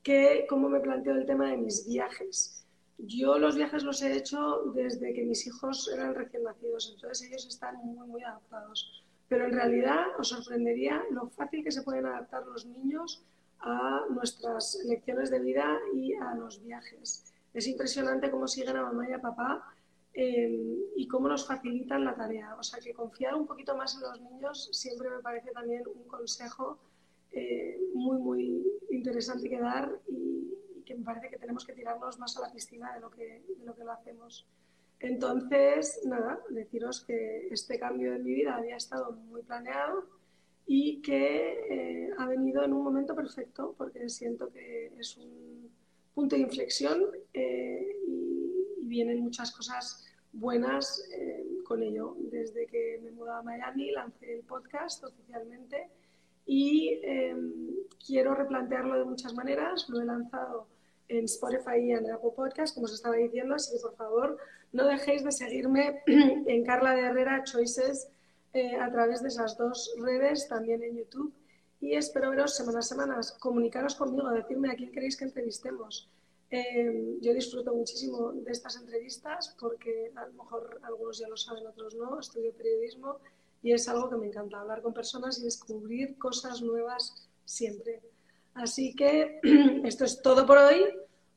que 0.02 0.46
cómo 0.48 0.68
me 0.68 0.80
planteo 0.80 1.14
el 1.14 1.26
tema 1.26 1.50
de 1.50 1.58
mis 1.58 1.86
viajes. 1.86 2.65
Yo 2.98 3.38
los 3.38 3.56
viajes 3.56 3.82
los 3.82 4.02
he 4.02 4.16
hecho 4.16 4.72
desde 4.74 5.12
que 5.12 5.24
mis 5.24 5.46
hijos 5.46 5.90
eran 5.92 6.14
recién 6.14 6.44
nacidos, 6.44 6.92
entonces 6.94 7.28
ellos 7.28 7.46
están 7.46 7.76
muy, 7.76 8.06
muy 8.06 8.22
adaptados. 8.22 9.04
Pero 9.28 9.46
en 9.46 9.52
realidad 9.52 10.06
os 10.18 10.28
sorprendería 10.28 11.02
lo 11.10 11.28
fácil 11.28 11.62
que 11.62 11.72
se 11.72 11.82
pueden 11.82 12.06
adaptar 12.06 12.46
los 12.46 12.64
niños 12.64 13.22
a 13.60 14.02
nuestras 14.10 14.78
lecciones 14.86 15.30
de 15.30 15.40
vida 15.40 15.78
y 15.94 16.14
a 16.14 16.34
los 16.34 16.62
viajes. 16.62 17.32
Es 17.52 17.66
impresionante 17.66 18.30
cómo 18.30 18.46
siguen 18.46 18.76
a 18.76 18.82
mamá 18.82 19.08
y 19.08 19.12
a 19.12 19.20
papá 19.20 19.76
Em, 20.18 20.78
y 20.96 21.06
cómo 21.08 21.28
nos 21.28 21.46
facilitan 21.46 22.02
la 22.02 22.14
tarea. 22.14 22.56
O 22.58 22.62
sea, 22.62 22.80
que 22.80 22.94
confiar 22.94 23.34
un 23.34 23.46
poquito 23.46 23.76
más 23.76 23.96
en 23.96 24.00
los 24.00 24.18
niños 24.22 24.70
siempre 24.72 25.10
me 25.10 25.18
parece 25.18 25.50
también 25.50 25.82
un 25.86 26.08
consejo 26.08 26.78
eh, 27.32 27.78
muy, 27.92 28.16
muy 28.16 28.66
interesante 28.90 29.46
que 29.50 29.60
dar 29.60 30.00
y, 30.08 30.54
que 30.86 30.94
me 30.94 31.04
parece 31.04 31.28
que 31.28 31.36
tenemos 31.36 31.66
que 31.66 31.74
tirarnos 31.74 32.18
más 32.18 32.36
a 32.36 32.40
la 32.40 32.52
piscina 32.52 32.94
de 32.94 33.00
lo 33.00 33.10
que, 33.10 33.42
de 33.58 33.64
lo, 33.64 33.74
que 33.74 33.84
lo 33.84 33.92
hacemos. 33.92 34.46
Entonces, 34.98 36.00
nada, 36.06 36.40
deciros 36.48 37.04
que 37.04 37.48
este 37.50 37.78
cambio 37.78 38.14
en 38.14 38.24
mi 38.24 38.32
vida 38.32 38.56
había 38.56 38.76
estado 38.76 39.12
muy 39.12 39.42
planeado 39.42 40.08
y 40.66 41.02
que 41.02 42.06
eh, 42.06 42.10
ha 42.16 42.26
venido 42.26 42.64
en 42.64 42.72
un 42.72 42.82
momento 42.82 43.14
perfecto 43.14 43.74
porque 43.76 44.08
siento 44.08 44.50
que 44.50 44.92
es 44.98 45.16
un 45.18 45.70
punto 46.14 46.34
de 46.34 46.42
inflexión 46.42 47.02
eh, 47.34 47.86
y, 48.08 48.82
y 48.82 48.86
vienen 48.86 49.20
muchas 49.20 49.52
cosas 49.52 50.06
buenas 50.32 51.02
eh, 51.12 51.44
con 51.64 51.82
ello. 51.82 52.16
Desde 52.18 52.66
que 52.66 53.00
me 53.02 53.10
mudé 53.10 53.32
a 53.32 53.42
Miami 53.42 53.90
lancé 53.90 54.34
el 54.34 54.44
podcast 54.44 55.04
oficialmente 55.04 55.88
y 56.46 57.00
em, 57.02 57.74
quiero 58.04 58.34
replantearlo 58.34 58.98
de 58.98 59.04
muchas 59.04 59.34
maneras. 59.34 59.88
Lo 59.88 60.00
he 60.00 60.04
lanzado 60.04 60.68
en 61.08 61.24
Spotify 61.24 61.78
y 61.80 61.92
en 61.92 62.10
Apple 62.10 62.30
Podcast, 62.34 62.74
como 62.74 62.86
os 62.86 62.94
estaba 62.94 63.16
diciendo, 63.16 63.54
así 63.54 63.76
que 63.76 63.82
por 63.82 63.96
favor 63.96 64.38
no 64.72 64.86
dejéis 64.86 65.24
de 65.24 65.32
seguirme 65.32 66.02
en 66.06 66.64
Carla 66.64 66.94
de 66.94 67.02
Herrera 67.02 67.44
Choices 67.44 68.08
eh, 68.52 68.76
a 68.76 68.90
través 68.90 69.22
de 69.22 69.28
esas 69.28 69.56
dos 69.56 69.94
redes, 69.98 70.48
también 70.48 70.82
en 70.82 70.96
YouTube. 70.96 71.32
Y 71.80 71.94
espero 71.94 72.30
veros 72.30 72.56
semanas 72.56 72.86
a 72.86 72.88
semanas, 72.88 73.32
comunicaros 73.32 73.94
conmigo, 73.94 74.30
decirme 74.30 74.70
a 74.70 74.74
quién 74.74 74.92
queréis 74.92 75.16
que 75.16 75.24
entrevistemos. 75.24 76.08
Eh, 76.50 77.18
yo 77.20 77.34
disfruto 77.34 77.74
muchísimo 77.74 78.32
de 78.32 78.52
estas 78.52 78.76
entrevistas 78.76 79.54
porque 79.58 80.12
a 80.14 80.26
lo 80.26 80.32
mejor 80.34 80.80
algunos 80.82 81.18
ya 81.18 81.28
lo 81.28 81.36
saben, 81.36 81.66
otros 81.66 81.94
no. 81.94 82.18
Estudio 82.18 82.52
periodismo 82.52 83.18
y 83.62 83.72
es 83.72 83.88
algo 83.88 84.08
que 84.08 84.16
me 84.16 84.26
encanta, 84.26 84.60
hablar 84.60 84.80
con 84.80 84.94
personas 84.94 85.38
y 85.38 85.44
descubrir 85.44 86.16
cosas 86.18 86.62
nuevas 86.62 87.28
siempre. 87.44 88.00
Así 88.56 88.94
que 88.94 89.40
esto 89.84 90.04
es 90.04 90.22
todo 90.22 90.46
por 90.46 90.58
hoy. 90.58 90.82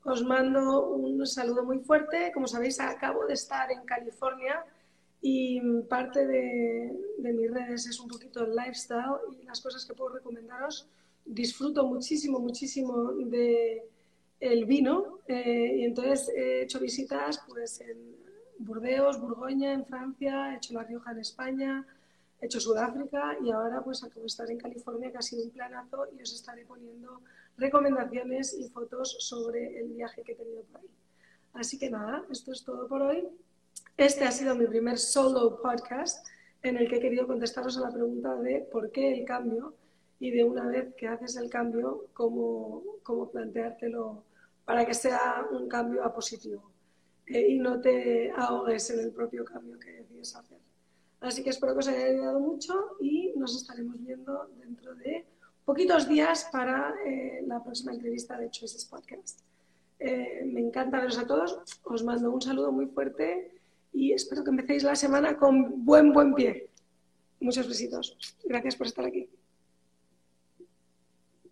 Os 0.04 0.24
mando 0.24 0.88
un 0.88 1.26
saludo 1.26 1.64
muy 1.64 1.78
fuerte. 1.80 2.32
Como 2.32 2.46
sabéis, 2.46 2.80
acabo 2.80 3.26
de 3.26 3.34
estar 3.34 3.70
en 3.70 3.84
California 3.84 4.64
y 5.20 5.60
parte 5.82 6.26
de, 6.26 6.90
mis 7.18 7.50
redes 7.50 7.86
es 7.86 8.00
un 8.00 8.08
poquito 8.08 8.44
el 8.44 8.56
lifestyle 8.56 9.18
y 9.38 9.44
las 9.44 9.60
cosas 9.60 9.84
que 9.84 9.94
puedo 9.94 10.14
recomendaros. 10.14 10.88
Disfruto 11.24 11.86
muchísimo, 11.86 12.40
muchísimo 12.40 13.12
de 13.12 13.84
el 14.40 14.64
vino 14.64 15.18
eh, 15.28 15.74
y 15.76 15.84
entonces 15.84 16.30
he 16.34 16.62
hecho 16.62 16.80
visitas 16.80 17.42
pues 17.46 17.82
en 17.82 18.16
Burdeos, 18.58 19.20
Borgoña 19.20 19.74
en 19.74 19.84
Francia, 19.84 20.52
he 20.52 20.56
hecho 20.56 20.72
La 20.72 20.84
Rioja 20.84 21.12
en 21.12 21.18
España, 21.18 21.86
he 22.40 22.46
hecho 22.46 22.60
Sudáfrica 22.60 23.36
y 23.42 23.50
ahora 23.50 23.82
pues 23.82 24.02
acabo 24.02 24.22
de 24.22 24.26
estar 24.26 24.50
en 24.50 24.58
California 24.58 25.10
que 25.10 25.18
ha 25.18 25.22
sido 25.22 25.44
un 25.44 25.50
planazo 25.50 26.06
y 26.16 26.22
os 26.22 26.32
estaré 26.32 26.64
poniendo 26.64 27.20
recomendaciones 27.56 28.54
y 28.58 28.68
fotos 28.68 29.16
sobre 29.20 29.78
el 29.78 29.88
viaje 29.88 30.22
que 30.22 30.32
he 30.32 30.36
tenido 30.36 30.62
por 30.62 30.80
ahí. 30.80 30.88
Así 31.52 31.78
que 31.78 31.90
nada, 31.90 32.24
esto 32.30 32.52
es 32.52 32.64
todo 32.64 32.88
por 32.88 33.02
hoy. 33.02 33.28
Este 33.96 34.24
ha 34.24 34.32
sido 34.32 34.54
mi 34.54 34.66
primer 34.66 34.98
solo 34.98 35.60
podcast 35.60 36.26
en 36.62 36.76
el 36.76 36.88
que 36.88 36.96
he 36.96 37.00
querido 37.00 37.26
contestaros 37.26 37.76
a 37.76 37.80
la 37.80 37.90
pregunta 37.90 38.34
de 38.36 38.68
por 38.72 38.90
qué 38.90 39.12
el 39.12 39.24
cambio 39.24 39.74
y 40.18 40.30
de 40.30 40.44
una 40.44 40.66
vez 40.66 40.94
que 40.94 41.08
haces 41.08 41.36
el 41.36 41.48
cambio, 41.50 42.06
cómo, 42.12 42.82
cómo 43.02 43.30
planteártelo 43.30 44.24
para 44.64 44.86
que 44.86 44.94
sea 44.94 45.46
un 45.50 45.68
cambio 45.68 46.04
a 46.04 46.12
positivo 46.14 46.70
eh, 47.26 47.48
y 47.48 47.58
no 47.58 47.80
te 47.80 48.30
ahogues 48.30 48.90
en 48.90 49.00
el 49.00 49.12
propio 49.12 49.44
cambio 49.44 49.78
que 49.78 49.92
decides 49.92 50.36
hacer. 50.36 50.59
Así 51.20 51.42
que 51.42 51.50
espero 51.50 51.74
que 51.74 51.80
os 51.80 51.88
haya 51.88 52.06
ayudado 52.06 52.40
mucho 52.40 52.96
y 53.00 53.32
nos 53.36 53.54
estaremos 53.54 54.02
viendo 54.02 54.48
dentro 54.58 54.94
de 54.94 55.26
poquitos 55.64 56.08
días 56.08 56.48
para 56.50 56.94
eh, 57.04 57.42
la 57.46 57.62
próxima 57.62 57.92
entrevista 57.92 58.38
de 58.38 58.50
Choices 58.50 58.86
Podcast. 58.86 59.40
Eh, 59.98 60.42
me 60.46 60.60
encanta 60.60 60.98
veros 60.98 61.18
a 61.18 61.26
todos, 61.26 61.60
os 61.84 62.02
mando 62.04 62.30
un 62.30 62.40
saludo 62.40 62.72
muy 62.72 62.86
fuerte 62.86 63.52
y 63.92 64.12
espero 64.12 64.42
que 64.42 64.50
empecéis 64.50 64.82
la 64.82 64.96
semana 64.96 65.36
con 65.36 65.84
buen, 65.84 66.12
buen 66.12 66.34
pie. 66.34 66.70
Muchos 67.38 67.68
besitos. 67.68 68.16
Gracias 68.44 68.76
por 68.76 68.86
estar 68.86 69.04
aquí. 69.04 69.28